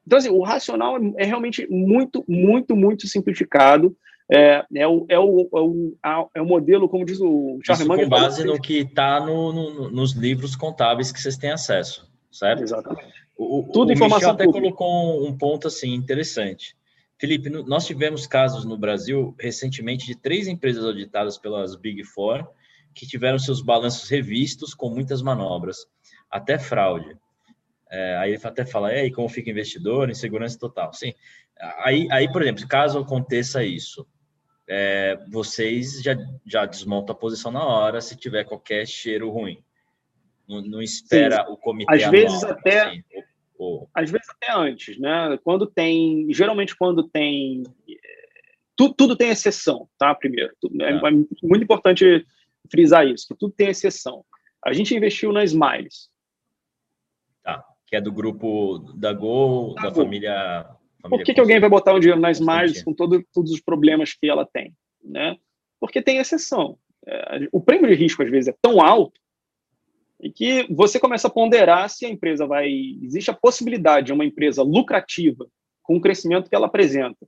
[0.06, 3.94] Então, assim, o racional é realmente muito, muito, muito simplificado.
[4.30, 7.96] É, é, o, é, o, é, o, é o modelo, como diz o Charles Isso
[7.96, 12.62] com base no que está no, no, nos livros contábeis que vocês têm acesso, certo?
[12.62, 13.26] Exatamente.
[13.36, 14.76] O, Tudo o informação Michel até pública.
[14.76, 16.76] colocou um ponto assim interessante.
[17.18, 22.46] Felipe, nós tivemos casos no Brasil recentemente de três empresas auditadas pelas Big Four
[22.94, 25.86] que tiveram seus balanços revistos com muitas manobras,
[26.30, 27.16] até fraude.
[27.90, 30.92] É, aí ele até fala, e aí, como fica investidor, insegurança total.
[30.92, 31.14] Sim.
[31.78, 34.06] Aí, aí por exemplo, caso aconteça isso,
[34.68, 36.14] é, vocês já,
[36.46, 39.62] já desmontam a posição na hora se tiver qualquer cheiro ruim.
[40.46, 41.52] Não, não espera Sim.
[41.52, 42.80] o comitê Às anual, vezes até...
[42.82, 43.02] Assim,
[43.58, 43.88] ou...
[43.94, 45.38] Às vezes até antes, né?
[45.42, 46.32] Quando tem...
[46.32, 47.64] Geralmente quando tem...
[48.76, 50.14] Tudo, tudo tem exceção, tá?
[50.14, 50.54] Primeiro.
[50.80, 51.10] É, é
[51.42, 52.24] muito importante
[52.70, 54.24] frisar isso, que tudo tem exceção.
[54.64, 56.08] A gente investiu na Smiles.
[57.42, 60.77] Tá que é do grupo da Gol, da, da família, família.
[61.02, 64.14] Por que, que alguém vai botar um dinheiro na Smiles com todo, todos os problemas
[64.14, 64.72] que ela tem?
[65.02, 65.36] Né?
[65.80, 66.76] Porque tem exceção.
[67.06, 69.20] É, o prêmio de risco, às vezes, é tão alto
[70.20, 72.68] e que você começa a ponderar se a empresa vai.
[73.02, 75.46] Existe a possibilidade de uma empresa lucrativa,
[75.82, 77.26] com o crescimento que ela apresenta,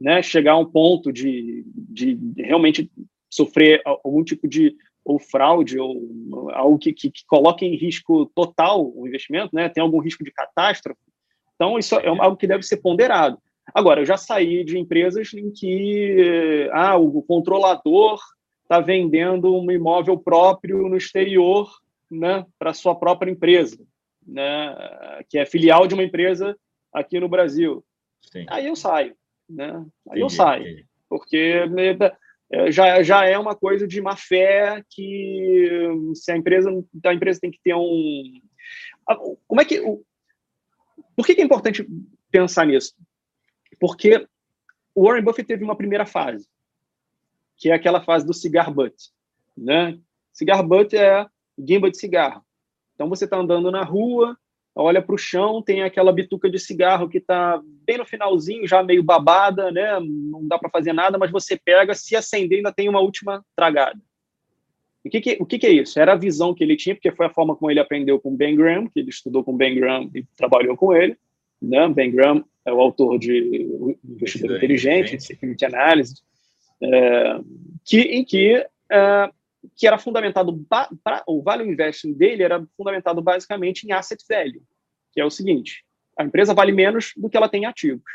[0.00, 2.90] né, chegar a um ponto de, de realmente
[3.30, 8.92] sofrer algum tipo de ou fraude, ou algo que, que, que, coloque em risco total
[8.94, 9.68] o investimento, né?
[9.68, 11.00] tem algum risco de catástrofe.
[11.58, 13.36] Então, isso é algo que deve ser ponderado.
[13.74, 18.20] Agora, eu já saí de empresas em que ah, o controlador
[18.62, 21.68] está vendendo um imóvel próprio no exterior
[22.08, 23.76] né, para sua própria empresa,
[24.24, 24.74] né,
[25.28, 26.56] que é filial de uma empresa
[26.92, 27.84] aqui no Brasil.
[28.32, 28.46] Sim.
[28.48, 29.14] Aí eu saio.
[29.50, 29.72] Né?
[29.72, 30.62] Aí entendi, eu saio.
[30.62, 30.86] Entendi.
[31.08, 31.64] Porque
[32.52, 36.70] é, já, já é uma coisa de má fé que se a empresa
[37.04, 38.22] a empresa tem que ter um
[39.46, 39.82] como é que
[41.16, 41.86] por que, é importante
[42.30, 42.94] pensar nisso
[43.80, 44.26] porque
[44.94, 46.48] o Warren Buffett teve uma primeira fase
[47.56, 48.94] que é aquela fase do cigar butt
[49.56, 49.98] né
[50.32, 51.26] cigar butt é
[51.58, 52.44] gimba de cigarro
[52.94, 54.36] então você está andando na rua
[54.80, 58.80] olha para o chão, tem aquela bituca de cigarro que está bem no finalzinho, já
[58.82, 59.98] meio babada, né?
[60.00, 64.00] não dá para fazer nada, mas você pega, se acender, ainda tem uma última tragada.
[65.08, 65.98] O que, que o que, que, é isso?
[65.98, 68.54] Era a visão que ele tinha, porque foi a forma como ele aprendeu com Ben
[68.54, 71.16] Graham, que ele estudou com Ben Graham e trabalhou com ele.
[71.60, 71.88] Né?
[71.88, 73.66] Ben Graham é o autor de
[74.04, 76.22] Investidor Inteligente, Security Analysis,
[76.82, 77.40] é,
[77.84, 79.30] que, em que é,
[79.76, 84.62] que era fundamentado para o value investing dele era fundamentado basicamente em asset value,
[85.12, 85.84] que é o seguinte:
[86.18, 88.10] a empresa vale menos do que ela tem ativos.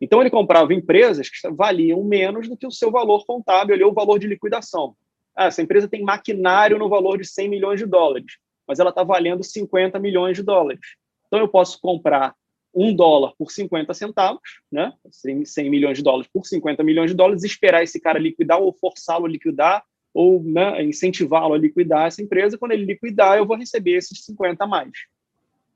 [0.00, 3.92] Então ele comprava empresas que valiam menos do que o seu valor contábil, ali, o
[3.92, 4.96] valor de liquidação.
[5.34, 9.02] Ah, essa empresa tem maquinário no valor de 100 milhões de dólares, mas ela está
[9.02, 10.80] valendo 50 milhões de dólares.
[11.26, 12.34] Então eu posso comprar
[12.74, 14.92] um dólar por 50 centavos, né?
[15.10, 19.26] 100 milhões de dólares por 50 milhões de dólares, esperar esse cara liquidar ou forçá-lo
[19.26, 22.58] a liquidar ou né, incentivá-lo a liquidar essa empresa.
[22.58, 24.92] Quando ele liquidar, eu vou receber esses 50 a mais.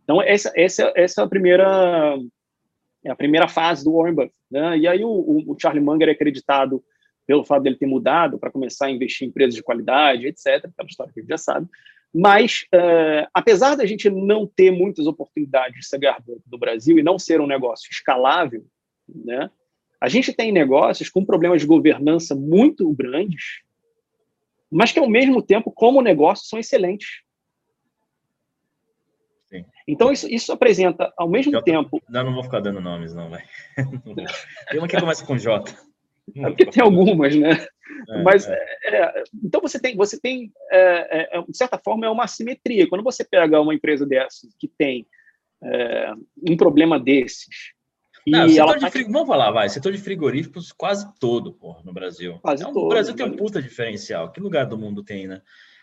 [0.05, 2.19] Então, essa, essa, essa é a primeira,
[3.05, 4.35] é a primeira fase do Warren Buffett.
[4.51, 4.79] Né?
[4.79, 6.83] E aí o, o Charlie Munger é acreditado
[7.27, 10.89] pelo fato dele ter mudado para começar a investir em empresas de qualidade, etc., aquela
[10.89, 11.67] história que a gente já sabe.
[12.15, 17.19] Mas, uh, apesar da gente não ter muitas oportunidades de cigar no Brasil e não
[17.19, 18.65] ser um negócio escalável,
[19.09, 19.51] né,
[20.01, 23.63] a gente tem negócios com problemas de governança muito grandes,
[24.71, 27.23] mas que ao mesmo tempo, como negócio, são excelentes.
[29.47, 29.65] Sim.
[29.87, 31.63] Então, isso, isso apresenta, ao mesmo J...
[31.63, 32.03] tempo.
[32.09, 33.45] Não, não vou ficar dando nomes, não, vai.
[34.71, 35.73] Tem uma que começa com J.
[36.35, 37.67] É porque tem algumas, né?
[38.09, 38.59] É, Mas, é.
[38.85, 42.89] É, então, você tem, você tem é, é, de certa forma, é uma assimetria.
[42.89, 45.07] Quando você pega uma empresa dessas que tem
[46.49, 47.47] um problema desses,
[48.27, 48.91] não, e ela tá...
[48.91, 49.11] frig...
[49.11, 49.69] Vamos falar, vai.
[49.69, 52.39] Setor de frigoríficos quase todo, porra, no Brasil.
[52.43, 52.87] Quase então, todo.
[52.87, 54.33] O Brasil tem um puta diferencial.
[54.33, 55.41] Que lugar do mundo tem, né?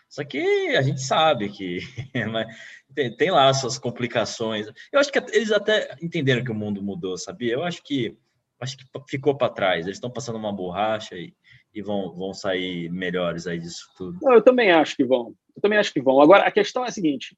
[0.08, 1.78] Só que a gente sabe que
[2.94, 4.66] tem, tem, lá suas complicações.
[4.92, 7.54] Eu acho que eles até entenderam que o mundo mudou, sabia?
[7.54, 8.16] Eu acho que
[8.64, 9.86] acho que ficou para trás.
[9.86, 11.32] Eles estão passando uma borracha e,
[11.72, 14.18] e vão, vão sair melhores aí disso tudo.
[14.20, 15.34] Não, eu também acho que vão.
[15.54, 16.20] Eu também acho que vão.
[16.20, 17.36] Agora, a questão é a seguinte: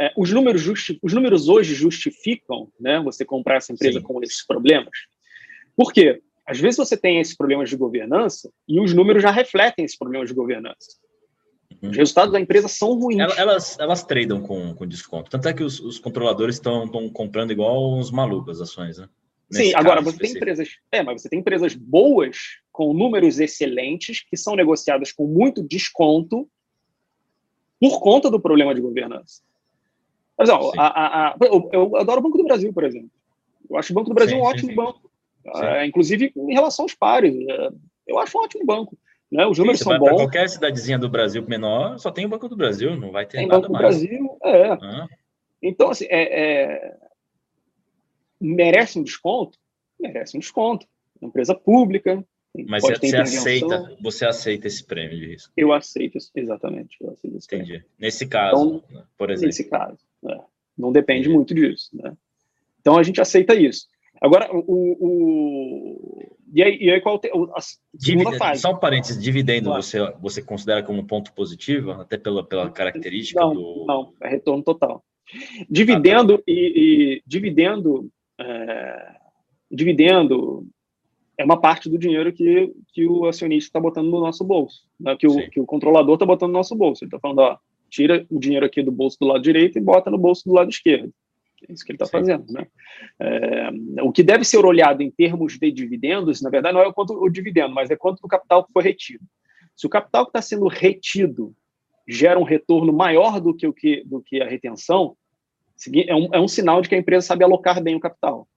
[0.00, 4.04] é, os, números justi os números hoje justificam né, você comprar essa empresa Sim.
[4.04, 4.96] com esses problemas.
[5.76, 6.22] Por quê?
[6.46, 10.28] às vezes você tem esses problemas de governança e os números já refletem esses problemas
[10.28, 10.98] de governança.
[11.82, 11.90] Uhum.
[11.90, 13.20] Os resultados da empresa são ruins.
[13.36, 15.30] Elas, elas tradam com, com desconto.
[15.30, 19.08] Tanto é que os, os controladores estão comprando igual uns malucos as ações, né?
[19.56, 20.44] Sim, agora você específico.
[20.44, 20.76] tem empresas.
[20.90, 22.36] É, mas você tem empresas boas,
[22.72, 26.48] com números excelentes, que são negociadas com muito desconto
[27.80, 29.42] por conta do problema de governança.
[30.36, 33.10] Mas, ó, a, a, a, eu, eu, adoro o Banco do Brasil, por exemplo.
[33.70, 34.74] Eu acho o Banco do Brasil sim, um ótimo sim.
[34.74, 35.10] banco.
[35.46, 37.34] É, inclusive em relação aos pares.
[37.48, 37.68] É,
[38.06, 38.96] eu acho um ótimo banco.
[39.30, 39.46] Né?
[39.46, 40.10] Os números Sim, são bons.
[40.10, 43.48] qualquer cidadezinha do Brasil menor, só tem o Banco do Brasil, não vai ter tem
[43.48, 44.00] nada Banco mais.
[44.00, 44.68] do Brasil, é.
[44.72, 45.08] Ah.
[45.62, 46.96] Então, assim, é, é,
[48.44, 49.58] merece um desconto?
[49.98, 50.86] Merece um desconto.
[51.20, 52.24] Empresa pública.
[52.68, 55.52] Mas você, aceita, você aceita esse prêmio de risco?
[55.56, 56.96] Eu aceito, exatamente.
[57.00, 57.64] Eu aceito Entendi.
[57.64, 57.84] Prêmio.
[57.98, 59.46] Nesse caso, então, né, por exemplo.
[59.46, 59.98] Nesse caso.
[60.24, 60.40] É.
[60.78, 61.34] Não depende Entendi.
[61.34, 61.90] muito disso.
[61.92, 62.16] Né?
[62.80, 63.88] Então, a gente aceita isso.
[64.20, 64.62] Agora, o,
[65.00, 67.20] o, e aí, e aí qual
[67.54, 67.60] a
[67.98, 68.60] segunda fase?
[68.60, 69.82] Só um parênteses, dividendo claro.
[69.82, 73.84] você, você considera como um ponto positivo, até pela, pela característica não, do...
[73.86, 75.04] Não, é retorno total.
[75.68, 76.44] Dividendo ah, tá.
[76.46, 76.52] e,
[77.16, 79.16] e, dividendo, é,
[79.70, 80.66] dividendo
[81.36, 85.16] é uma parte do dinheiro que, que o acionista está botando no nosso bolso, né?
[85.16, 87.04] que, o, que o controlador está botando no nosso bolso.
[87.04, 87.58] Ele está falando, ó,
[87.90, 90.70] tira o dinheiro aqui do bolso do lado direito e bota no bolso do lado
[90.70, 91.12] esquerdo.
[91.68, 92.44] É isso que ele está fazendo.
[92.52, 92.66] Né?
[93.18, 93.70] É,
[94.02, 97.14] o que deve ser olhado em termos de dividendos, na verdade, não é o quanto
[97.14, 99.24] o dividendo, mas é quanto do capital que foi retido.
[99.74, 101.54] Se o capital que está sendo retido
[102.06, 105.16] gera um retorno maior do que, o que, do que a retenção,
[106.06, 108.48] é um, é um sinal de que a empresa sabe alocar bem o capital.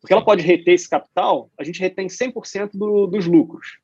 [0.00, 3.78] Porque ela pode reter esse capital, a gente retém 100% do, dos lucros.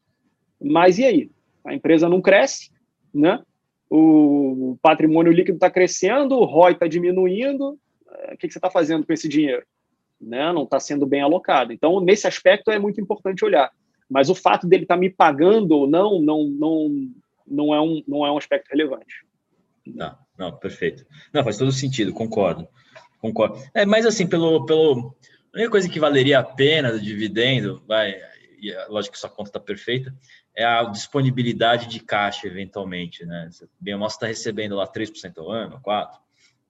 [0.60, 1.30] Mas e aí?
[1.64, 2.70] A empresa não cresce,
[3.14, 3.42] né?
[3.90, 7.78] o patrimônio líquido está crescendo, o ROI está diminuindo,
[8.32, 9.64] o que, que você está fazendo com esse dinheiro?
[10.20, 10.52] Né?
[10.52, 11.72] Não está sendo bem alocado.
[11.72, 13.70] Então, nesse aspecto, é muito importante olhar.
[14.10, 17.10] Mas o fato dele estar tá me pagando ou não, não, não,
[17.46, 19.26] não, é um, não é um aspecto relevante.
[19.86, 21.04] Não, não, perfeito.
[21.32, 22.68] Não, faz todo sentido, concordo.
[23.20, 23.60] Concordo.
[23.74, 25.16] É, mas assim, pelo, pelo.
[25.52, 28.14] A única coisa que valeria a pena do dividendo, vai,
[28.60, 30.14] e é lógico que sua conta está perfeita,
[30.54, 33.48] é a disponibilidade de caixa, eventualmente, né?
[33.80, 36.08] Bem, o nosso está recebendo lá 3% ao ano, 4%,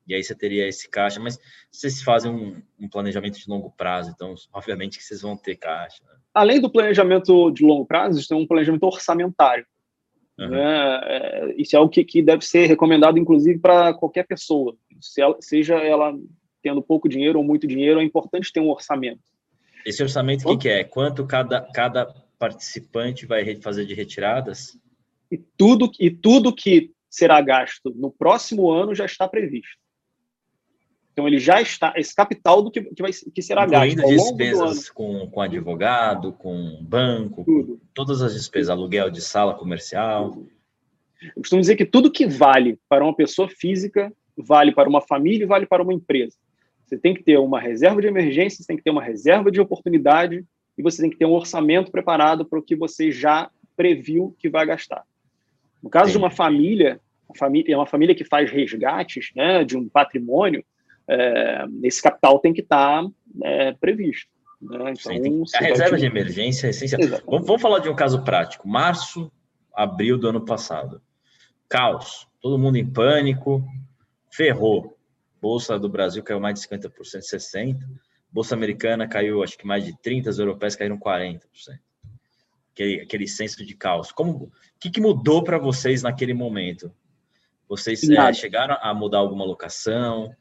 [0.07, 1.39] e aí você teria esse caixa, mas
[1.71, 6.03] vocês fazem um, um planejamento de longo prazo, então obviamente que vocês vão ter caixa.
[6.05, 6.13] Né?
[6.33, 9.67] Além do planejamento de longo prazo, existe um planejamento orçamentário.
[10.39, 10.51] Uhum.
[10.51, 11.01] Né?
[11.03, 15.37] É, isso é algo que, que deve ser recomendado, inclusive, para qualquer pessoa, Se ela,
[15.41, 16.15] seja ela
[16.63, 19.21] tendo pouco dinheiro ou muito dinheiro, é importante ter um orçamento.
[19.85, 20.85] Esse orçamento, o que, que é?
[20.85, 22.07] Quanto cada, cada
[22.39, 24.79] participante vai fazer de retiradas?
[25.31, 29.79] E tudo, e tudo que será gasto no próximo ano já está previsto.
[31.19, 34.89] Então ele já está esse capital do que, que, vai, que será gasto ao despesas
[34.89, 40.41] com, com advogado, com banco, com todas as despesas, aluguel de sala comercial.
[41.21, 45.43] Eu costumo dizer que tudo que vale para uma pessoa física vale para uma família
[45.43, 46.37] e vale para uma empresa.
[46.87, 49.61] Você tem que ter uma reserva de emergência, você tem que ter uma reserva de
[49.61, 50.45] oportunidade
[50.79, 54.49] e você tem que ter um orçamento preparado para o que você já previu que
[54.49, 55.03] vai gastar.
[55.83, 56.13] No caso Sim.
[56.13, 57.01] de uma família,
[57.37, 60.65] família, é uma família que faz resgates né, de um patrimônio,
[61.09, 63.11] é, esse capital tem que estar tá,
[63.43, 64.31] é, previsto.
[64.61, 64.93] Né?
[64.93, 67.01] Então, Sim, a reserva de emergência é essencial.
[67.27, 68.69] Vamos, vamos, falar de um caso prático.
[68.69, 69.31] Março,
[69.73, 71.01] abril do ano passado.
[71.69, 72.27] Caos.
[72.41, 73.65] Todo mundo em pânico.
[74.31, 74.97] Ferrou.
[75.41, 77.79] Bolsa do Brasil caiu mais de 50%, 60%.
[78.31, 81.41] Bolsa americana caiu, acho que mais de 30%, as europeias caíram 40%.
[82.73, 84.13] Aquele, aquele senso de caos.
[84.13, 86.93] Como, o que, que mudou para vocês naquele momento?
[87.69, 90.35] Vocês é, chegaram a mudar alguma locação?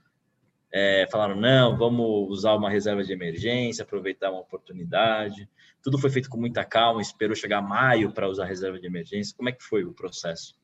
[0.78, 5.50] É, falaram, não, vamos usar uma reserva de emergência, aproveitar uma oportunidade.
[5.82, 9.36] Tudo foi feito com muita calma, esperou chegar maio para usar a reserva de emergência.
[9.36, 10.56] Como é que foi o processo?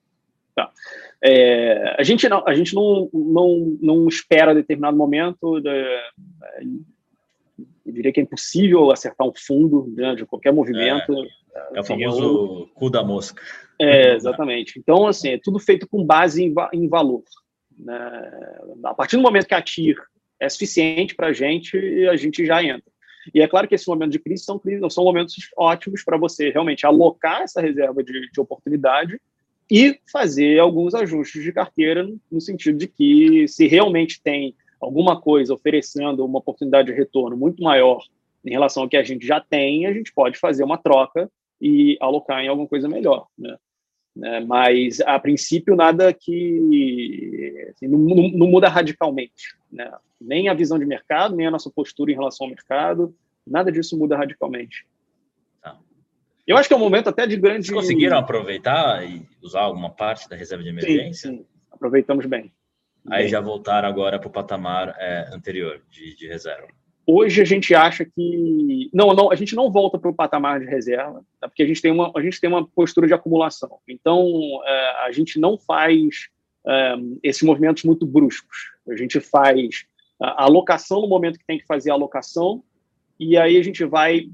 [0.55, 0.71] Tá.
[1.19, 5.59] É, a gente, não, a gente não, não, não espera determinado momento.
[5.59, 5.69] De,
[7.83, 11.11] eu diria que é impossível acertar um fundo né, de qualquer movimento.
[11.55, 13.41] É, é o famoso cu da mosca.
[13.79, 14.77] É, exatamente.
[14.77, 17.23] Então, assim, é tudo feito com base em, em valor.
[17.77, 17.95] Né?
[18.83, 19.97] A partir do momento que a TIR
[20.39, 22.91] é suficiente para a gente, a gente já entra.
[23.33, 24.59] E é claro que esses momentos de crise são,
[24.89, 29.19] são momentos ótimos para você realmente alocar essa reserva de, de, oportunidade
[29.71, 35.53] e fazer alguns ajustes de carteira, no sentido de que, se realmente tem alguma coisa
[35.53, 38.03] oferecendo uma oportunidade de retorno muito maior
[38.43, 41.97] em relação ao que a gente já tem, a gente pode fazer uma troca e
[42.01, 43.27] alocar em alguma coisa melhor.
[43.37, 43.55] Né?
[44.15, 44.39] Né?
[44.41, 49.55] Mas, a princípio, nada que assim, não, não, não, muda radicalmente.
[49.71, 49.91] Né?
[50.21, 53.97] Nem a visão de mercado, nem a nossa postura em relação ao mercado, nada disso
[53.97, 54.85] muda radicalmente.
[56.45, 57.67] Eu acho que é um momento até de grande.
[57.67, 61.31] Vocês conseguiram aproveitar e usar alguma parte da reserva de emergência?
[61.31, 61.45] Sim, sim.
[61.71, 62.51] aproveitamos bem.
[63.09, 63.31] Aí bem.
[63.31, 66.67] já voltaram agora para o patamar é, anterior de, de reserva.
[67.05, 70.65] Hoje a gente acha que não, não, a gente não volta para o patamar de
[70.65, 71.49] reserva, tá?
[71.49, 73.79] porque a gente tem uma a gente tem uma postura de acumulação.
[73.87, 74.25] Então
[74.65, 76.29] é, a gente não faz
[76.65, 78.71] é, esses movimentos muito bruscos.
[78.89, 79.85] A gente faz
[80.21, 82.63] a alocação no momento que tem que fazer a alocação
[83.19, 84.27] e aí a gente vai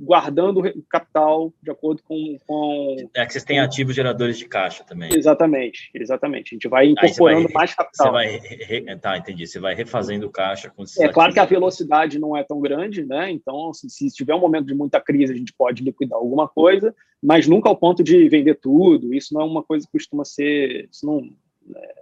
[0.00, 4.82] guardando o capital de acordo com, com é que vocês têm ativos geradores de caixa
[4.82, 5.10] também.
[5.14, 6.54] Exatamente exatamente.
[6.54, 8.06] A gente vai incorporando vai, mais capital.
[8.06, 9.46] você vai re, tá entendi.
[9.46, 13.30] Você vai refazendo caixa com é claro que a velocidade não é tão grande né?
[13.30, 16.94] Então se, se tiver um momento de muita crise a gente pode liquidar alguma coisa
[17.22, 19.12] mas nunca ao ponto de vender tudo.
[19.12, 21.30] Isso não é uma coisa que costuma ser isso não
[21.76, 21.94] é,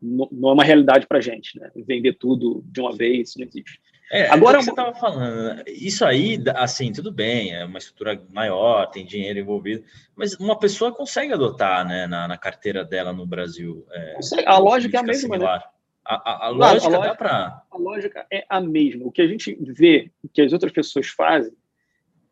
[0.00, 1.70] não é uma realidade para gente né?
[1.76, 3.80] Vender tudo de uma vez isso não existe
[4.10, 8.86] é, Agora, é você estava falando, isso aí, assim, tudo bem, é uma estrutura maior,
[8.86, 9.84] tem dinheiro envolvido,
[10.14, 13.84] mas uma pessoa consegue adotar, né, na, na carteira dela no Brasil.
[13.90, 15.46] É, a lógica é a mesma, né?
[15.46, 17.62] A, a, a, lógica a, lógica, dá para.
[17.68, 19.04] A lógica é a mesma.
[19.04, 21.52] O que a gente vê que as outras pessoas fazem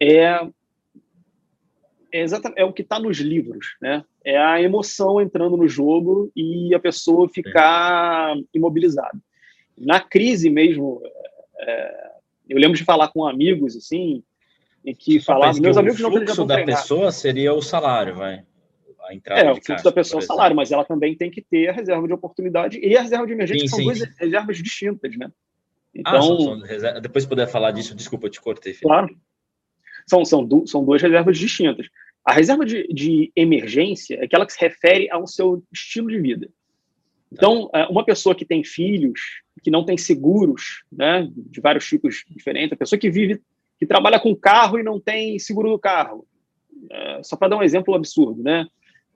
[0.01, 0.47] é,
[2.13, 4.05] é, exatamente, é o que está nos livros, né?
[4.25, 9.19] É a emoção entrando no jogo e a pessoa ficar imobilizada.
[9.77, 11.03] Na crise mesmo,
[11.59, 12.11] é,
[12.49, 14.23] eu lembro de falar com amigos, assim,
[14.85, 16.77] e que falavam, meus amigos não O fluxo da treinar.
[16.77, 18.45] pessoa seria o salário, vai.
[19.07, 21.31] A entrada é, o fluxo caixa, da pessoa é o salário, mas ela também tem
[21.31, 24.17] que ter a reserva de oportunidade e a reserva de emergência, sim, são sim, duas
[24.19, 25.31] reservas distintas, né?
[25.95, 27.01] Então, ah, são, são reserva...
[27.01, 28.75] depois puder falar disso, desculpa, eu te cortei.
[28.75, 29.15] Claro.
[30.07, 30.67] São, são, du...
[30.67, 31.87] são duas reservas distintas.
[32.25, 36.49] A reserva de, de emergência é aquela que se refere ao seu estilo de vida.
[37.35, 39.21] Então, é, uma pessoa que tem filhos,
[39.61, 43.43] que não tem seguros, né, de vários tipos diferentes, a pessoa que vive,
[43.77, 46.25] que trabalha com carro e não tem seguro do carro,
[46.91, 48.67] é, só para dar um exemplo absurdo, né,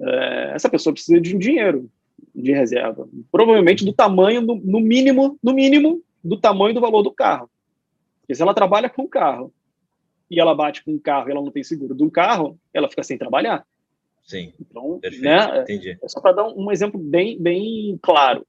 [0.01, 1.89] é, essa pessoa precisa de um dinheiro
[2.35, 7.49] de reserva, provavelmente do tamanho, no mínimo, no mínimo, do tamanho do valor do carro.
[8.21, 9.53] Porque se ela trabalha com carro
[10.29, 13.05] e ela bate com o carro e ela não tem seguro do carro, ela fica
[13.05, 13.65] sem trabalhar.
[14.29, 14.53] Sim.
[14.61, 15.99] Então, perfeito, né, entendi.
[16.03, 18.47] É só para dar um exemplo bem, bem claro.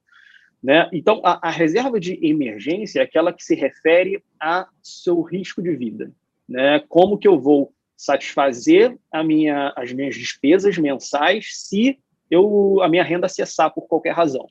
[0.62, 0.90] Né?
[0.92, 5.74] Então, a, a, reserva de emergência é aquela que se refere a seu risco de
[5.74, 6.12] vida.
[6.48, 6.84] Né?
[6.90, 11.98] Como que eu vou satisfazer a minha, as minhas despesas mensais se
[12.30, 14.48] eu, a minha renda cessar por qualquer razão.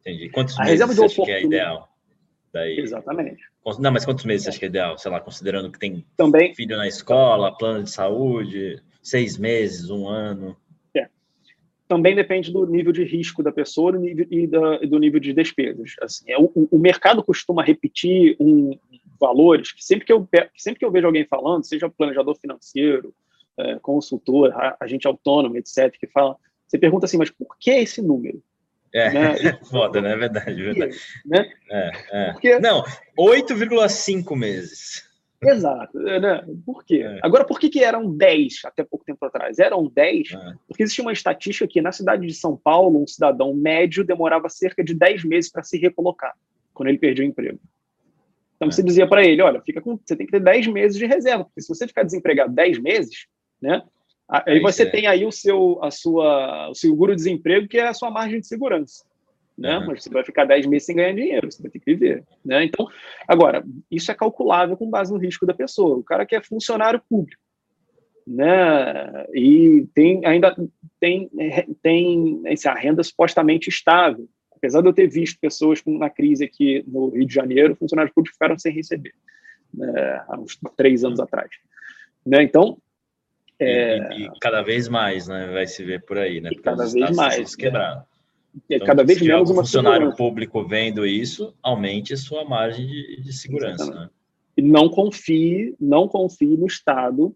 [0.00, 0.28] Entendi.
[0.28, 1.88] Quantos a meses reserva de você acha que é ideal?
[2.52, 2.78] Daí...
[2.78, 3.42] Exatamente.
[3.78, 4.98] Não, mas quantos meses você acha que é ideal?
[4.98, 6.54] Sei lá, considerando que tem Também...
[6.54, 10.56] filho na escola, plano de saúde seis meses, um ano?
[10.96, 11.06] É.
[11.86, 15.32] Também depende do nível de risco da pessoa do nível, e, da, do nível de
[15.32, 15.94] despesas.
[16.00, 18.76] Assim, é, o, o, mercado costuma repetir um,
[19.20, 20.26] valores que sempre que, eu,
[20.56, 23.14] sempre que eu vejo alguém falando, seja planejador financeiro,
[23.58, 26.36] é, consultor, agente autônomo, etc., que fala,
[26.66, 28.42] você pergunta assim, mas por que esse número?
[28.92, 29.34] É, né?
[29.46, 30.12] é foda, né?
[30.12, 30.96] É verdade, verdade.
[31.26, 31.52] Né?
[31.70, 32.32] É, é.
[32.32, 32.58] Porque...
[32.58, 32.82] Não,
[33.18, 35.13] 8,5 meses.
[35.48, 35.98] Exato.
[35.98, 36.44] Né?
[36.64, 37.02] Por quê?
[37.04, 37.20] É.
[37.22, 39.58] Agora, por que, que eram 10 até pouco tempo atrás?
[39.58, 40.54] Eram 10 é.
[40.66, 44.82] porque existia uma estatística que na cidade de São Paulo, um cidadão médio demorava cerca
[44.82, 46.34] de 10 meses para se recolocar
[46.72, 47.58] quando ele perdia o emprego.
[48.56, 48.70] Então, é.
[48.70, 51.44] você dizia para ele, olha, fica com, você tem que ter 10 meses de reserva,
[51.44, 53.26] porque se você ficar desempregado 10 meses,
[53.60, 53.82] né,
[54.28, 58.40] aí você tem aí o seu, a sua, o seguro-desemprego, que é a sua margem
[58.40, 59.04] de segurança
[59.56, 59.78] né?
[59.78, 59.86] Uhum.
[59.86, 62.64] Mas você vai ficar 10 meses sem ganhar dinheiro, você vai ter que viver, né?
[62.64, 62.86] Então,
[63.26, 65.96] agora, isso é calculável com base no risco da pessoa.
[65.96, 67.40] O cara que é funcionário público,
[68.26, 69.26] né?
[69.32, 70.54] E tem ainda
[70.98, 71.30] tem
[71.82, 74.28] tem essa renda supostamente estável.
[74.56, 78.34] Apesar de eu ter visto pessoas na crise aqui no Rio de Janeiro, funcionários públicos
[78.34, 79.12] ficaram sem receber,
[79.72, 80.24] né?
[80.26, 81.50] há uns três anos atrás.
[82.24, 82.42] Né?
[82.42, 82.78] Então,
[83.60, 83.98] é...
[84.14, 85.48] E, e, cada vez mais, né?
[85.52, 86.48] Vai se ver por aí, né?
[86.48, 87.54] Porque cada vez mais.
[87.54, 87.98] Quebraram.
[87.98, 88.04] Né?
[88.70, 90.16] Então, cada vez menos uma funcionário segurança.
[90.16, 93.92] público vendo isso, aumente a sua margem de, de segurança.
[93.92, 94.10] Né?
[94.56, 97.34] E não confie, não confie no Estado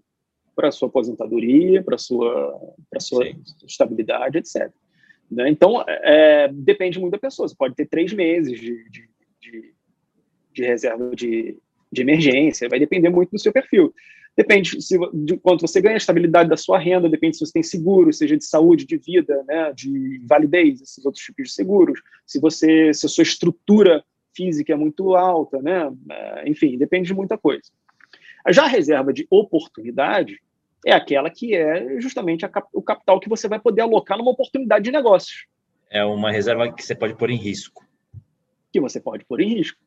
[0.54, 2.58] para sua aposentadoria, para sua,
[2.90, 3.26] para sua
[3.66, 4.70] estabilidade, etc.
[5.30, 5.48] Né?
[5.48, 7.48] Então, é, depende muito da pessoa.
[7.48, 9.08] Você pode ter três meses de, de,
[9.40, 9.74] de,
[10.52, 11.56] de reserva de,
[11.90, 13.92] de emergência, vai depender muito do seu perfil.
[14.38, 17.62] Depende se, de quanto você ganha, a estabilidade da sua renda, depende se você tem
[17.64, 22.00] seguro, seja de saúde, de vida, né, de validez, esses outros tipos de seguros.
[22.24, 27.14] Se você, se a sua estrutura física é muito alta, né, é, enfim, depende de
[27.14, 27.64] muita coisa.
[28.50, 30.40] Já a reserva de oportunidade
[30.86, 34.84] é aquela que é justamente a, o capital que você vai poder alocar numa oportunidade
[34.84, 35.48] de negócios.
[35.90, 37.84] É uma reserva que você pode pôr em risco.
[38.72, 39.80] Que você pode pôr em risco.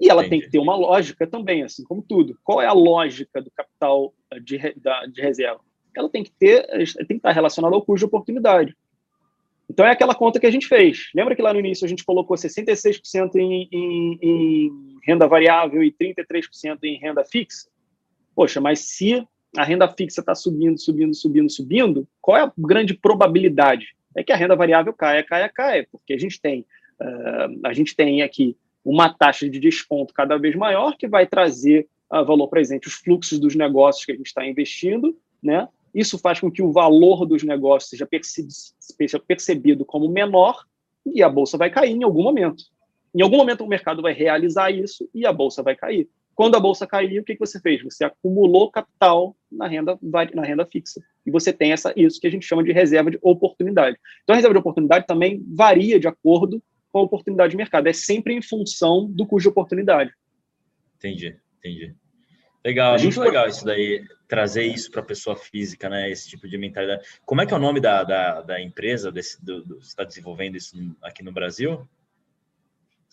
[0.00, 0.30] E ela Entendi.
[0.30, 2.38] tem que ter uma lógica também, assim como tudo.
[2.42, 5.60] Qual é a lógica do capital de, da, de reserva?
[5.96, 8.76] ela tem que ter, tem que estar relacionada ao custo de oportunidade.
[9.68, 11.10] Então é aquela conta que a gente fez.
[11.14, 14.70] Lembra que lá no início a gente colocou 66% em, em, em
[15.04, 17.68] renda variável e 33% em renda fixa?
[18.34, 19.24] Poxa, mas se
[19.56, 23.94] a renda fixa está subindo, subindo, subindo, subindo, qual é a grande probabilidade?
[24.16, 26.66] É que a renda variável caia, caia, caia, porque a gente tem,
[27.00, 31.86] uh, a gente tem aqui uma taxa de desconto cada vez maior que vai trazer
[32.12, 35.68] uh, valor presente os fluxos dos negócios que a gente está investindo, né?
[35.94, 40.64] Isso faz com que o valor dos negócios seja percebido, seja percebido como menor
[41.04, 42.64] e a bolsa vai cair em algum momento.
[43.14, 46.08] Em algum momento o mercado vai realizar isso e a bolsa vai cair.
[46.40, 47.82] Quando a bolsa cair, o que, que você fez?
[47.82, 49.98] Você acumulou capital na renda,
[50.32, 51.02] na renda fixa.
[51.26, 53.98] E você tem essa, isso que a gente chama de reserva de oportunidade.
[54.22, 56.62] Então, a reserva de oportunidade também varia de acordo
[56.92, 57.86] com a oportunidade de mercado.
[57.88, 60.12] É sempre em função do custo de oportunidade.
[60.96, 61.94] Entendi, entendi.
[62.64, 66.10] Legal, é muito legal isso daí, trazer isso para a pessoa física, né?
[66.10, 67.06] Esse tipo de mentalidade.
[67.24, 70.04] Como é que é o nome da, da, da empresa desse, do, do, você está
[70.04, 71.88] desenvolvendo isso aqui no Brasil?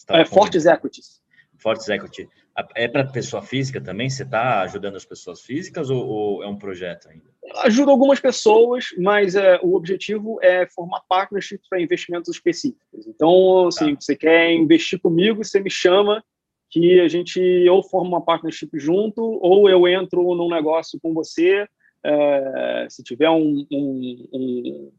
[0.09, 1.21] É Fortes Equities.
[1.57, 2.29] Fortes Equity.
[2.75, 4.09] É para pessoa física também?
[4.09, 7.25] Você está ajudando as pessoas físicas ou, ou, é um projeto ainda?
[7.63, 13.05] Ajuda algumas pessoas, mas é, o objetivo é formar partnerships para investimentos específicos.
[13.05, 14.01] Então, assim, tá.
[14.01, 16.23] você quer investir comigo, você me chama
[16.69, 17.39] que a gente
[17.69, 21.67] ou forma uma partnership junto, ou eu entro num negócio com você.
[22.03, 24.91] É, se tiver um, um, um,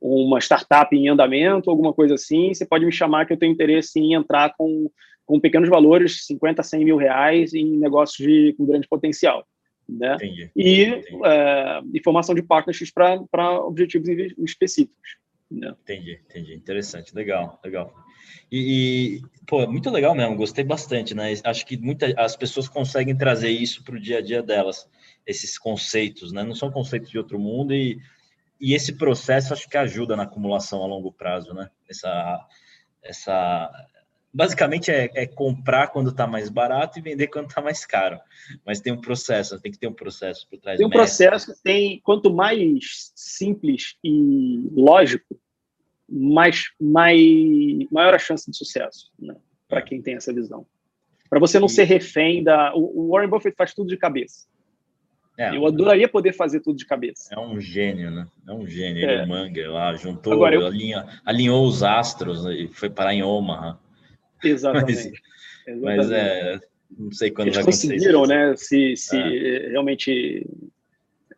[0.00, 3.98] uma startup em andamento, alguma coisa assim, você pode me chamar que eu tenho interesse
[3.98, 4.90] em entrar com,
[5.26, 9.46] com pequenos valores, 50, 100 mil reais, em negócios de, com grande potencial.
[9.88, 10.14] Né?
[10.14, 11.20] Entendi, e, entendi.
[11.24, 14.08] É, e formação de partnerships para objetivos
[14.38, 15.18] específicos.
[15.50, 15.74] Né?
[15.82, 16.54] Entendi, entendi.
[16.54, 17.92] Interessante, legal, legal.
[18.50, 21.32] E, e, pô, muito legal mesmo, gostei bastante, né?
[21.44, 24.88] Acho que muitas as pessoas conseguem trazer isso para o dia a dia delas,
[25.26, 26.42] esses conceitos, né?
[26.42, 27.98] Não são conceitos de outro mundo e,
[28.60, 31.68] e esse processo acho que ajuda na acumulação a longo prazo, né?
[31.88, 32.46] Essa,
[33.02, 33.70] essa
[34.32, 38.18] basicamente é, é comprar quando está mais barato e vender quando está mais caro.
[38.64, 40.78] Mas tem um processo, tem que ter um processo por trás.
[40.78, 45.38] Tem um processo, tem quanto mais simples e lógico,
[46.08, 47.20] mais, mais
[47.90, 49.36] maior a chance de sucesso, né?
[49.68, 50.66] Para quem tem essa visão.
[51.28, 51.70] Para você não e...
[51.70, 52.74] ser refém da.
[52.74, 54.48] O Warren Buffett faz tudo de cabeça.
[55.38, 57.32] É, eu adoraria poder fazer tudo de cabeça.
[57.32, 58.26] É um gênio, né?
[58.46, 59.08] É um gênio.
[59.08, 59.14] É.
[59.14, 60.66] Ele, Manga, lá, juntou, Agora, eu...
[60.66, 63.78] alinha, alinhou os astros e foi parar em Omaha.
[64.42, 65.12] Exatamente.
[65.66, 66.60] Mas, mas é,
[66.98, 67.88] não sei quando Eles vai acontecer.
[67.88, 68.54] conseguiram, né?
[68.56, 69.68] Se, se é.
[69.70, 70.46] realmente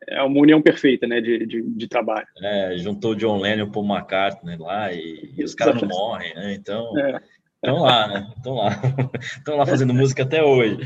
[0.09, 2.27] é uma união perfeita, né, de, de, de, trabalho.
[2.43, 6.55] É, juntou John Lennon e Paul McCartney lá e, e os caras não morrem, né?
[6.55, 6.93] Então,
[7.57, 7.81] estão é.
[7.81, 8.33] lá, né?
[8.37, 8.71] Estão lá,
[9.21, 10.79] estão lá fazendo música até hoje.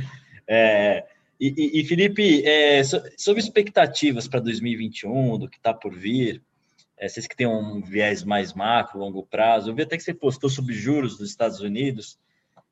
[0.47, 1.05] É,
[1.41, 6.43] e, e, e, Felipe, é, sobre expectativas para 2021, do que está por vir,
[6.99, 10.15] é, vocês que têm um viés mais macro, longo prazo, eu vi até que você
[10.15, 12.19] postou sobre juros dos Estados Unidos.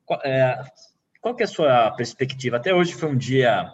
[0.05, 0.63] Qual, é,
[1.21, 2.57] qual que é a sua perspectiva?
[2.57, 3.71] Até hoje foi um dia.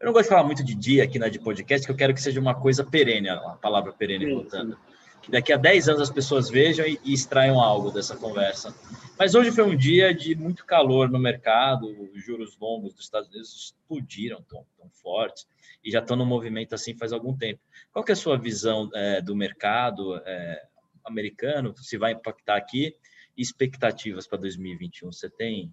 [0.00, 2.14] Eu não gosto de falar muito de dia aqui na de podcast, que eu quero
[2.14, 4.78] que seja uma coisa perene, a palavra perene voltando.
[5.24, 8.74] Que daqui a 10 anos as pessoas vejam e, e extraiam algo dessa conversa.
[9.18, 13.28] Mas hoje foi um dia de muito calor no mercado, os juros longos dos Estados
[13.30, 15.46] Unidos explodiram tão, tão fortes
[15.84, 17.60] e já estão no movimento assim faz algum tempo.
[17.92, 20.62] Qual que é a sua visão é, do mercado é,
[21.04, 22.96] americano, se vai impactar aqui,
[23.36, 25.12] e expectativas para 2021?
[25.12, 25.72] Você tem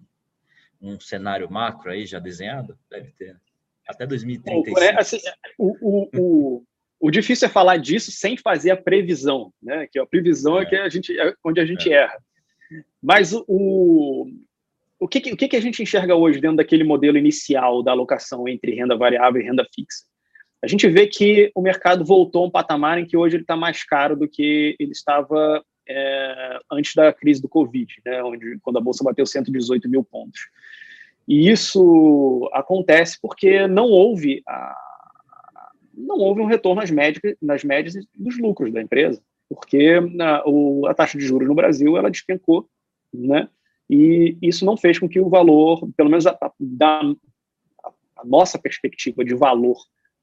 [0.80, 2.78] um cenário macro aí já desenhado?
[2.90, 3.40] Deve ter.
[3.88, 4.80] Até 2035.
[4.80, 5.18] É, assim,
[5.58, 6.64] o, o, o,
[7.02, 9.86] o, difícil é falar disso sem fazer a previsão, né?
[9.90, 12.02] Que a previsão é, é que a gente, é onde a gente é.
[12.02, 12.18] erra.
[13.02, 14.28] Mas o,
[14.98, 18.74] o, que, o que a gente enxerga hoje dentro daquele modelo inicial da alocação entre
[18.74, 20.04] renda variável e renda fixa?
[20.62, 23.56] a gente vê que o mercado voltou a um patamar em que hoje ele está
[23.56, 28.78] mais caro do que ele estava é, antes da crise do Covid, né, onde, quando
[28.78, 30.40] a Bolsa bateu 118 mil pontos.
[31.26, 34.76] E isso acontece porque não houve, a,
[35.94, 40.86] não houve um retorno nas médias, nas médias dos lucros da empresa, porque a, o,
[40.86, 42.68] a taxa de juros no Brasil ela despencou,
[43.12, 43.48] né,
[43.88, 47.02] e isso não fez com que o valor, pelo menos da, da
[48.16, 49.76] a nossa perspectiva de valor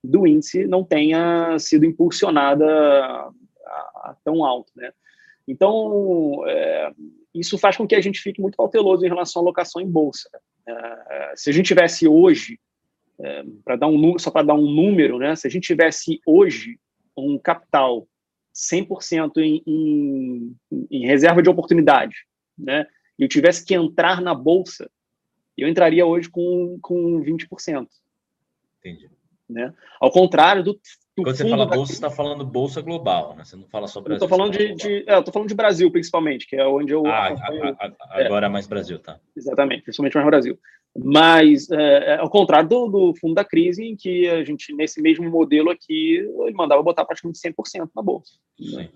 [0.03, 3.31] do índice não tenha sido impulsionada a,
[3.65, 4.91] a tão alto, né?
[5.47, 6.91] Então, é,
[7.33, 10.29] isso faz com que a gente fique muito cauteloso em relação à alocação em bolsa.
[10.67, 12.59] É, se a gente tivesse hoje,
[13.21, 15.35] é, para dar um só para dar um número, né?
[15.35, 16.79] Se a gente tivesse hoje
[17.15, 18.07] um capital
[18.55, 20.55] 100% em, em,
[20.89, 22.25] em reserva de oportunidade,
[22.57, 22.85] né?
[23.17, 24.89] E eu tivesse que entrar na bolsa,
[25.57, 27.87] eu entraria hoje com, com 20%.
[28.79, 29.09] Entendi.
[29.49, 29.73] Né?
[29.99, 30.79] Ao contrário do
[31.23, 33.43] Quando você fala bolsa, você está falando bolsa global, né?
[33.43, 34.21] Você não fala só Brasil.
[34.21, 36.93] Eu estou falando de, de é, eu tô falando de Brasil, principalmente, que é onde
[36.93, 37.05] eu.
[37.05, 39.19] Ah, a, a, agora é mais Brasil, tá?
[39.35, 40.59] Exatamente, principalmente mais Brasil.
[40.97, 45.01] Mas, é, é, ao contrário do, do, fundo da crise, em que a gente, nesse
[45.01, 48.33] mesmo modelo aqui, ele mandava botar praticamente 100% na bolsa.
[48.59, 48.83] Né?
[48.83, 48.89] Sim.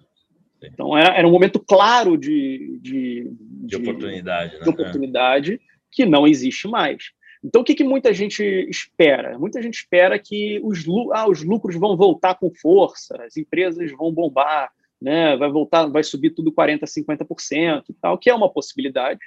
[0.64, 4.62] Então, era, era, um momento claro de, de, de, de oportunidade, né?
[4.62, 5.62] de oportunidade
[5.92, 7.12] que não existe mais.
[7.44, 9.38] Então, o que, que muita gente espera?
[9.38, 14.14] Muita gente espera que os, ah, os lucros vão voltar com força, as empresas vão
[14.14, 14.72] bombar,
[15.02, 15.36] né?
[15.36, 19.20] vai voltar, vai subir tudo 40%, 50% e tal, que é uma possibilidade.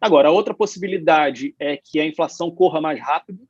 [0.00, 3.48] Agora, a outra possibilidade é que a inflação corra mais rápido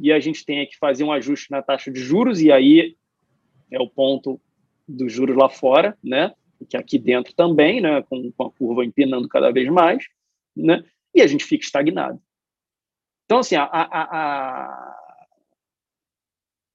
[0.00, 2.96] e a gente tenha que fazer um ajuste na taxa de juros, e aí
[3.70, 4.40] é o ponto
[4.88, 6.32] dos juros lá fora, né?
[6.68, 8.02] que aqui dentro também, né?
[8.02, 10.04] com, com a curva empinando cada vez mais,
[10.56, 10.82] né?
[11.14, 12.18] e a gente fica estagnado.
[13.24, 14.98] Então, assim, a, a, a...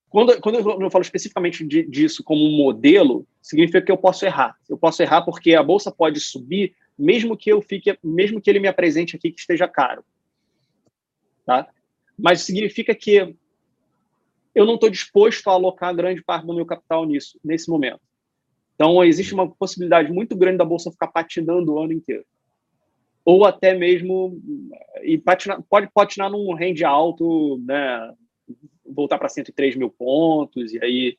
[0.09, 4.57] Quando, quando eu falo especificamente de, disso como um modelo, significa que eu posso errar.
[4.67, 8.59] Eu posso errar porque a bolsa pode subir, mesmo que eu fique, mesmo que ele
[8.59, 10.03] me apresente aqui que esteja caro,
[11.45, 11.67] tá?
[12.17, 13.35] Mas significa que
[14.55, 18.01] eu não estou disposto a alocar grande parte do meu capital nisso nesse momento.
[18.73, 22.25] Então existe uma possibilidade muito grande da bolsa ficar patinando o ano inteiro
[23.27, 24.41] ou até mesmo
[25.03, 28.13] e patinar, pode patinar num range alto, né,
[28.85, 31.17] voltar para 103 mil pontos e aí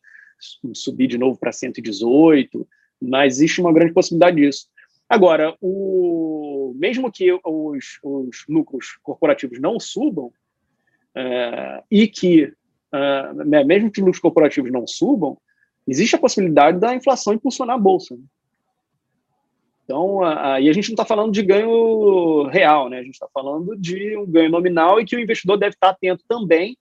[0.72, 2.66] subir de novo para 118,
[2.98, 4.68] mas existe uma grande possibilidade disso.
[5.06, 10.32] Agora, o, mesmo que os, os lucros corporativos não subam,
[11.14, 12.50] é, e que,
[13.44, 15.36] né, mesmo que os lucros corporativos não subam,
[15.86, 18.16] existe a possibilidade da inflação impulsionar a bolsa.
[18.16, 18.22] Né?
[19.88, 22.98] Então, aí a gente não está falando de ganho real, né?
[22.98, 26.22] A gente está falando de um ganho nominal e que o investidor deve estar atento
[26.28, 26.76] também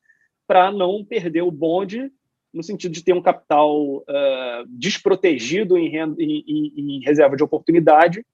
[0.45, 2.11] para não perder o bonde
[2.53, 7.43] no sentido de ter um capital uh, desprotegido em, renda, em, em, em, reserva de
[7.43, 8.25] oportunidade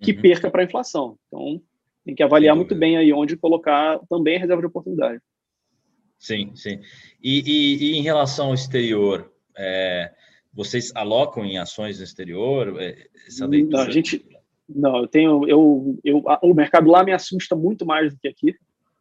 [0.00, 0.22] que uhum.
[0.22, 1.16] perca para a inflação.
[1.26, 1.60] Então,
[2.04, 5.20] tem que avaliar muito bem aí onde colocar também a reserva de oportunidade.
[6.20, 6.80] Sim, sim.
[7.20, 9.28] E, e, e em relação ao exterior,
[9.58, 10.12] é,
[10.52, 12.80] vocês alocam em ações no exterior?
[12.80, 14.24] É, essa não, a gente
[14.74, 18.54] não, eu tenho, eu, eu, o mercado lá me assusta muito mais do que aqui,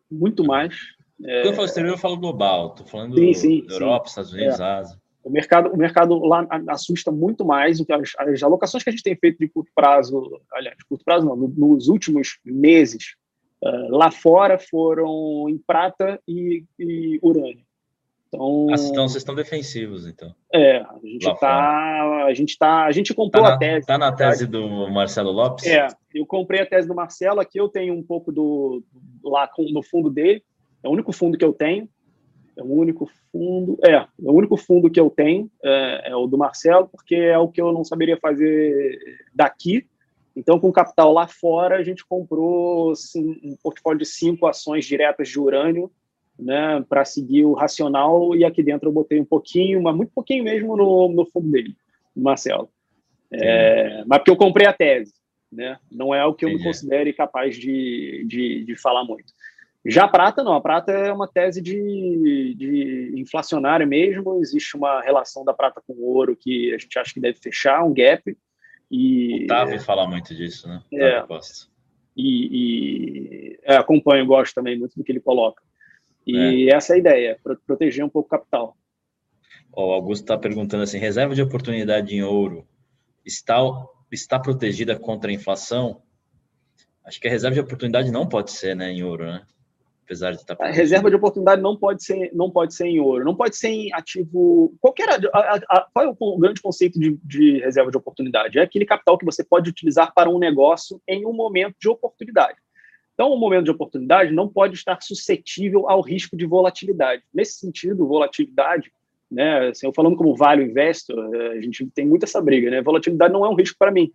[0.09, 0.75] muito mais.
[1.17, 2.69] Quando eu falo exterior, eu falo global.
[2.69, 4.09] Estou falando sim, sim, Europa, sim.
[4.09, 4.63] Estados Unidos, é.
[4.63, 4.97] Ásia.
[5.21, 7.79] O mercado, o mercado lá assusta muito mais.
[7.81, 11.25] As, as alocações que a gente tem feito de curto prazo, aliás, de curto prazo
[11.25, 13.15] não, nos últimos meses,
[13.61, 17.65] uh, lá fora foram em prata e, e urânio.
[18.30, 20.34] Então, ah, então vocês estão defensivos, então.
[20.53, 23.88] É, a gente está, a gente tá, a gente comprou tá na, a tese.
[23.88, 25.65] Tá na tese do Marcelo Lopes?
[25.65, 28.84] É, eu comprei a tese do Marcelo, aqui eu tenho um pouco do
[29.23, 30.43] lá no fundo dele,
[30.84, 31.89] é o único fundo que eu tenho,
[32.55, 36.27] é o único fundo, é, é o único fundo que eu tenho é, é o
[36.27, 38.99] do Marcelo, porque é o que eu não saberia fazer
[39.34, 39.88] daqui.
[40.36, 45.27] Então, com capital lá fora, a gente comprou assim, um portfólio de cinco ações diretas
[45.27, 45.91] de urânio
[46.39, 50.43] né, para seguir o racional, e aqui dentro eu botei um pouquinho, mas muito pouquinho
[50.43, 51.75] mesmo no, no fundo dele,
[52.15, 52.69] Marcelo.
[53.31, 55.13] É, mas porque eu comprei a tese,
[55.51, 55.77] né?
[55.91, 59.33] Não é o que eu me considere capaz de, de, de, falar muito.
[59.85, 60.53] Já a prata, não.
[60.53, 64.39] A prata é uma tese de, de inflacionária mesmo.
[64.41, 67.83] Existe uma relação da prata com o ouro que a gente acha que deve fechar,
[67.83, 68.35] um gap.
[68.89, 70.81] E, o Tavi é, fala muito disso, né?
[70.91, 71.23] É,
[72.17, 75.61] e, e é, acompanho, gosto também muito do que ele coloca.
[76.26, 76.76] E é.
[76.76, 78.76] essa é a ideia, proteger um pouco o capital.
[79.76, 82.67] O Augusto está perguntando assim: reserva de oportunidade em ouro
[83.26, 83.57] está,
[84.11, 86.02] está protegida contra a inflação?
[87.06, 89.43] Acho que a reserva de oportunidade não pode ser né, em ouro, né?
[90.03, 90.56] Apesar de estar.
[90.56, 93.56] Tá a reserva de oportunidade não pode ser, não pode ser em ouro, não pode
[93.56, 94.76] ser em ativo.
[94.80, 95.07] Qualquer.
[95.34, 98.57] A, a, qual é o grande conceito de, de reserva de oportunidade?
[98.57, 102.57] É aquele capital que você pode utilizar para um negócio em um momento de oportunidade.
[103.19, 107.21] Então, o momento de oportunidade não pode estar suscetível ao risco de volatilidade.
[107.33, 108.89] Nesse sentido, volatilidade,
[109.29, 112.81] né, assim, eu falando como value investor, eh, a gente tem muito essa briga, né?
[112.81, 114.09] Volatilidade não é um risco para mim.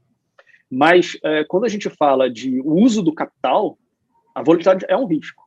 [0.70, 3.76] Mas é, quando a gente fala de uso do capital,
[4.34, 5.42] a volatilidade é um risco.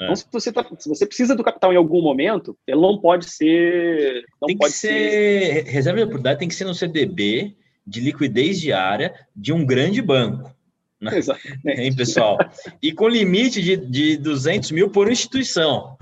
[0.00, 0.04] É.
[0.04, 3.28] Então, se você, tá, se você precisa do capital em algum momento, ele não pode
[3.28, 4.24] ser.
[4.40, 5.64] Não tem pode que ser, ser.
[5.64, 7.54] Reserva de oportunidade tem que ser no CDB
[7.86, 10.56] de liquidez diária de um grande banco.
[11.00, 11.16] Né?
[11.18, 11.80] Exatamente.
[11.80, 12.38] Hein, pessoal?
[12.82, 15.96] E com limite de, de 200 mil por instituição.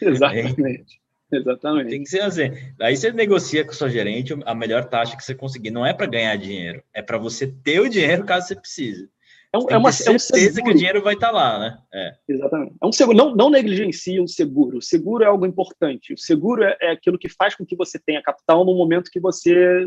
[0.00, 1.00] Exatamente.
[1.32, 1.90] Exatamente.
[1.90, 2.50] Tem que ser assim.
[2.80, 5.70] Aí você negocia com o seu gerente a melhor taxa que você conseguir.
[5.70, 9.08] Não é para ganhar dinheiro, é para você ter o dinheiro caso você precise.
[9.52, 11.78] É, um, é uma certeza é um que o dinheiro vai estar tá lá, né?
[11.92, 12.14] É.
[12.28, 12.74] Exatamente.
[12.80, 14.78] É um seguro, não, não negligencie um seguro.
[14.78, 16.14] O seguro é algo importante.
[16.14, 19.18] O seguro é, é, aquilo que faz com que você tenha capital no momento que
[19.18, 19.86] você,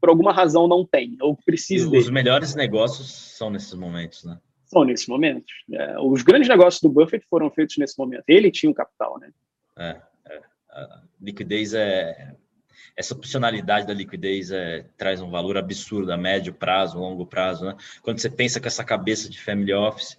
[0.00, 1.88] por alguma razão, não tem ou precisa.
[1.88, 4.36] Os melhores negócios são nesses momentos, né?
[4.66, 5.52] São nesses momentos.
[5.72, 8.24] É, os grandes negócios do Buffett foram feitos nesse momento.
[8.26, 9.30] Ele tinha o capital, né?
[9.78, 10.40] É, é.
[10.70, 12.34] A liquidez é
[12.96, 17.76] essa opcionalidade da liquidez é, traz um valor absurdo a médio prazo, longo prazo, né?
[18.02, 20.16] Quando você pensa com essa cabeça de family office,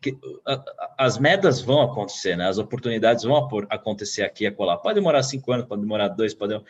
[0.00, 0.16] que,
[0.46, 2.48] a, a, as metas vão acontecer, né?
[2.48, 3.36] As oportunidades vão
[3.68, 4.76] acontecer aqui e acolá.
[4.76, 6.60] Pode demorar cinco anos, pode demorar dois, pode.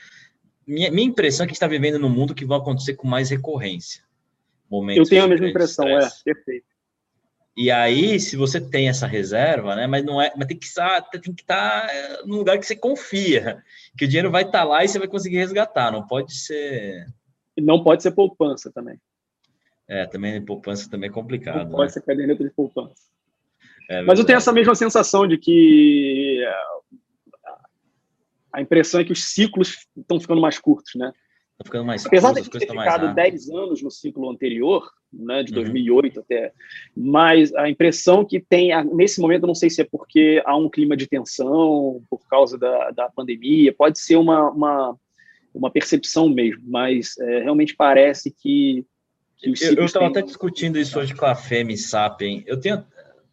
[0.66, 4.02] Minha, minha impressão é que está vivendo num mundo que vão acontecer com mais recorrência.
[4.70, 6.66] Momentos Eu tenho a mesma impressão, é perfeito.
[7.60, 9.84] E aí, se você tem essa reserva, né?
[9.88, 12.76] Mas não é, mas tem que estar, tem que estar eh, no lugar que você
[12.76, 13.64] confia,
[13.96, 15.90] que o dinheiro vai estar lá e você vai conseguir resgatar.
[15.90, 17.04] Não pode ser.
[17.56, 18.96] E não pode ser poupança também.
[19.88, 21.64] É, também poupança também é complicado.
[21.64, 21.88] Não pode né?
[21.88, 23.08] ser caderneta de poupança.
[23.90, 27.50] É mas eu tenho essa mesma sensação de que eh,
[28.52, 31.12] a impressão é que os ciclos estão ficando mais curtos, né?
[31.58, 36.16] Estão ficando mais Apesar de ter ficado 10 anos no ciclo anterior, né, de 2008
[36.16, 36.22] uhum.
[36.22, 36.52] até,
[36.96, 40.96] mas a impressão que tem, nesse momento, não sei se é porque há um clima
[40.96, 44.96] de tensão por causa da, da pandemia, pode ser uma, uma,
[45.52, 48.86] uma percepção mesmo, mas é, realmente parece que,
[49.36, 52.84] que Eu estava até discutindo isso hoje com a Femi Sapien, eu tenho,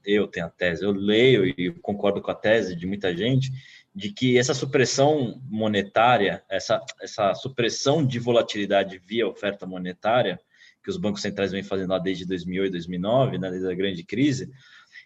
[0.03, 3.51] eu tenho a tese, eu leio e concordo com a tese de muita gente,
[3.95, 10.37] de que essa supressão monetária, essa, essa supressão de volatilidade via oferta monetária,
[10.83, 14.51] que os bancos centrais vêm fazendo lá desde 2008, 2009, né, desde a grande crise,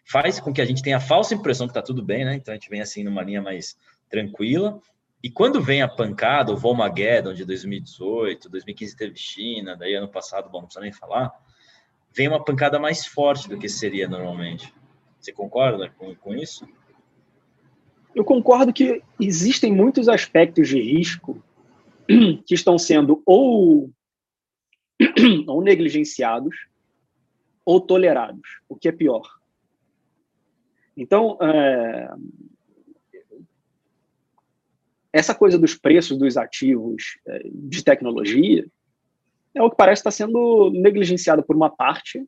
[0.03, 2.35] faz com que a gente tenha a falsa impressão que está tudo bem, né?
[2.35, 3.77] Então a gente vem assim numa linha mais
[4.09, 4.81] tranquila.
[5.21, 10.49] E quando vem a pancada, o Volmageddon de 2018, 2015 teve China, daí ano passado,
[10.49, 11.31] bom, não precisa nem falar,
[12.11, 14.73] vem uma pancada mais forte do que seria normalmente.
[15.19, 16.65] Você concorda com, com isso?
[18.15, 21.43] Eu concordo que existem muitos aspectos de risco
[22.45, 23.91] que estão sendo ou
[25.47, 26.55] ou negligenciados
[27.63, 29.39] ou tolerados, o que é pior.
[30.97, 32.11] Então, é,
[35.13, 38.65] essa coisa dos preços dos ativos é, de tecnologia
[39.53, 42.27] é o que parece estar sendo negligenciado por uma parte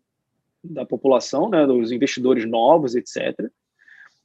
[0.64, 3.52] da população, né, dos investidores novos, etc.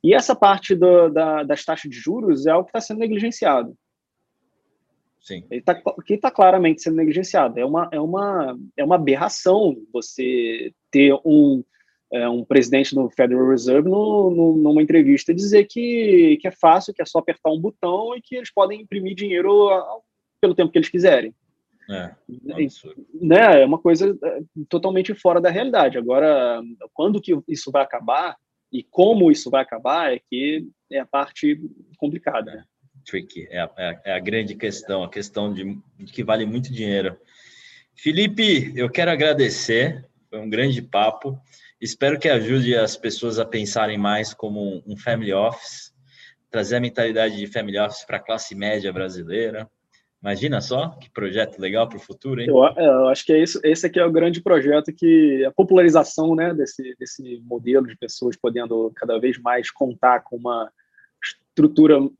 [0.06, 3.76] E essa parte do, da, das taxas de juros é o que está sendo negligenciado.
[5.20, 5.44] Sim.
[5.50, 7.58] Ele tá, que está claramente sendo negligenciado.
[7.58, 11.64] É uma, é, uma, é uma aberração você ter um,
[12.12, 16.94] é, um presidente do Federal Reserve no, no, numa entrevista dizer que, que é fácil,
[16.94, 19.68] que é só apertar um botão e que eles podem imprimir dinheiro
[20.40, 21.34] pelo tempo que eles quiserem.
[21.90, 22.14] É,
[23.12, 25.98] né, é uma coisa é, totalmente fora da realidade.
[25.98, 26.62] Agora,
[26.94, 28.36] quando que isso vai acabar
[28.78, 31.58] e como isso vai acabar é que é a parte
[31.96, 32.54] complicada.
[32.54, 32.64] Né?
[33.06, 36.72] tricky, é a, é, é a, grande questão, a questão de, de, que vale muito
[36.72, 37.16] dinheiro.
[37.94, 41.40] Felipe, eu quero agradecer, foi um grande papo.
[41.80, 45.92] Espero que ajude as pessoas a pensarem mais como um family office,
[46.50, 49.70] trazer a mentalidade de family office para a classe média brasileira.
[50.26, 52.48] Imagina só que projeto legal para o futuro, hein?
[52.48, 55.52] Eu, é, eu, acho que é isso, esse aqui é o grande projeto que a
[55.52, 60.68] popularização né, desse, desse modelo de pessoas podendo cada vez mais contar com uma
[61.24, 62.10] estrutura uh,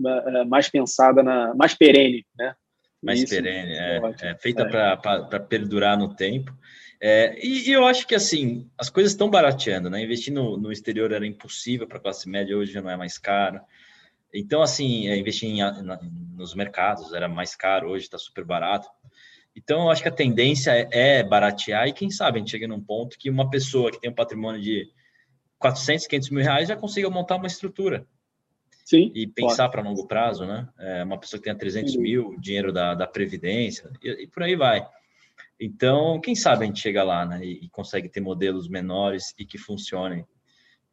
[0.47, 2.55] mais pensada, na, mais perene, né?
[3.03, 4.69] Mais Isso, perene, é, é, é feita é.
[4.69, 6.57] para perdurar no tempo.
[7.01, 10.01] É, e, e, eu acho que assim as coisas estão barateando, né?
[10.01, 13.19] Investir no, no exterior era impossível para a classe média, hoje já não é mais
[13.19, 13.61] caro.
[14.38, 15.98] Então, assim, é, investir em, na,
[16.34, 18.88] nos mercados era mais caro, hoje está super barato.
[19.54, 22.68] Então, eu acho que a tendência é, é, baratear e quem sabe a gente chega
[22.68, 24.86] num ponto que uma pessoa que tem um patrimônio de
[25.58, 28.06] 400, 500 mil reais já consiga montar uma estrutura
[28.84, 30.68] Sim, e pensar para longo prazo, né?
[30.78, 31.98] É uma pessoa que tenha 300 Sim.
[31.98, 34.86] mil, dinheiro da, da Previdência, e, e, por aí vai.
[35.58, 37.42] Então, quem sabe a gente chega lá, né?
[37.42, 40.26] E, e consegue ter modelos menores e que funcionem.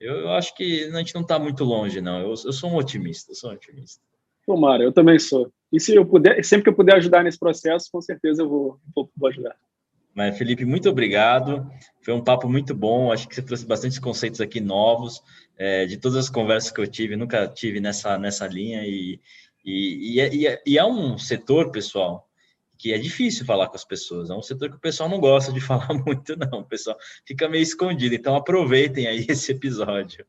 [0.04, 2.20] Eu, eu acho que a gente não está muito longe, não.
[2.20, 4.04] Eu, eu sou um otimista, eu sou um otimista.
[4.46, 5.50] Tomara, eu também sou.
[5.72, 8.80] E se eu puder, sempre que eu puder ajudar nesse processo, com certeza eu vou,
[8.94, 9.56] vou, vou ajudar.
[10.14, 11.66] Mas, Felipe, muito obrigado.
[12.02, 13.14] Foi um papo muito bom.
[13.14, 15.24] Acho que você trouxe bastante conceitos aqui novos.
[15.58, 18.86] É, de todas as conversas que eu tive, nunca tive nessa, nessa linha.
[18.86, 19.22] E,
[19.66, 22.28] e, e, é, e, é, e é um setor, pessoal,
[22.84, 24.30] que é difícil falar com as pessoas.
[24.30, 26.60] É um setor que o pessoal não gosta de falar muito, não.
[26.60, 28.14] O pessoal fica meio escondido.
[28.14, 30.26] Então, aproveitem aí esse episódio.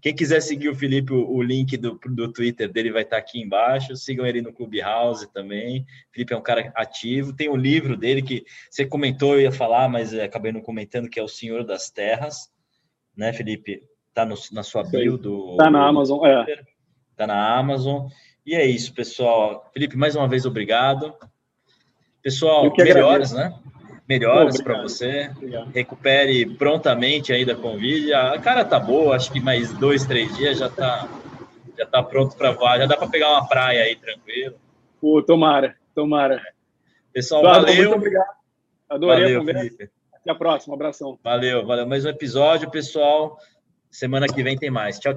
[0.00, 3.94] Quem quiser seguir o Felipe, o, link do, do Twitter dele vai estar aqui embaixo.
[3.94, 5.82] Sigam ele no Clubhouse também.
[5.82, 7.32] O Felipe é um cara ativo.
[7.32, 11.08] Tem o um livro dele que você comentou, eu ia falar, mas acabei não comentando,
[11.08, 12.50] que é O Senhor das Terras.
[13.16, 13.80] né, Felipe?
[14.12, 15.56] Tá no, na sua bio do.
[15.56, 16.64] Tá na Amazon, é.
[17.14, 18.08] Tá na Amazon.
[18.44, 19.70] E é isso, pessoal.
[19.72, 21.14] Felipe, mais uma vez, obrigado.
[22.22, 23.52] Pessoal, melhoras, né?
[24.08, 25.30] Melhoras para você.
[25.36, 25.70] Obrigado.
[25.72, 28.12] Recupere prontamente aí da Covid.
[28.12, 31.08] A cara tá boa, acho que mais dois, três dias já tá,
[31.78, 32.78] já tá pronto para voar.
[32.78, 34.56] Já dá para pegar uma praia aí tranquilo.
[35.00, 36.40] Pô, tomara, tomara.
[37.12, 37.74] Pessoal, valeu.
[37.74, 38.34] Muito obrigado.
[38.88, 39.62] Adorei valeu, a conversa.
[39.62, 39.90] Felipe.
[40.14, 40.74] Até a próxima.
[40.74, 41.18] Um abração.
[41.24, 41.86] Valeu, valeu.
[41.86, 43.38] Mais um episódio, pessoal.
[43.90, 44.98] Semana que vem tem mais.
[44.98, 45.10] Tchau, tchau.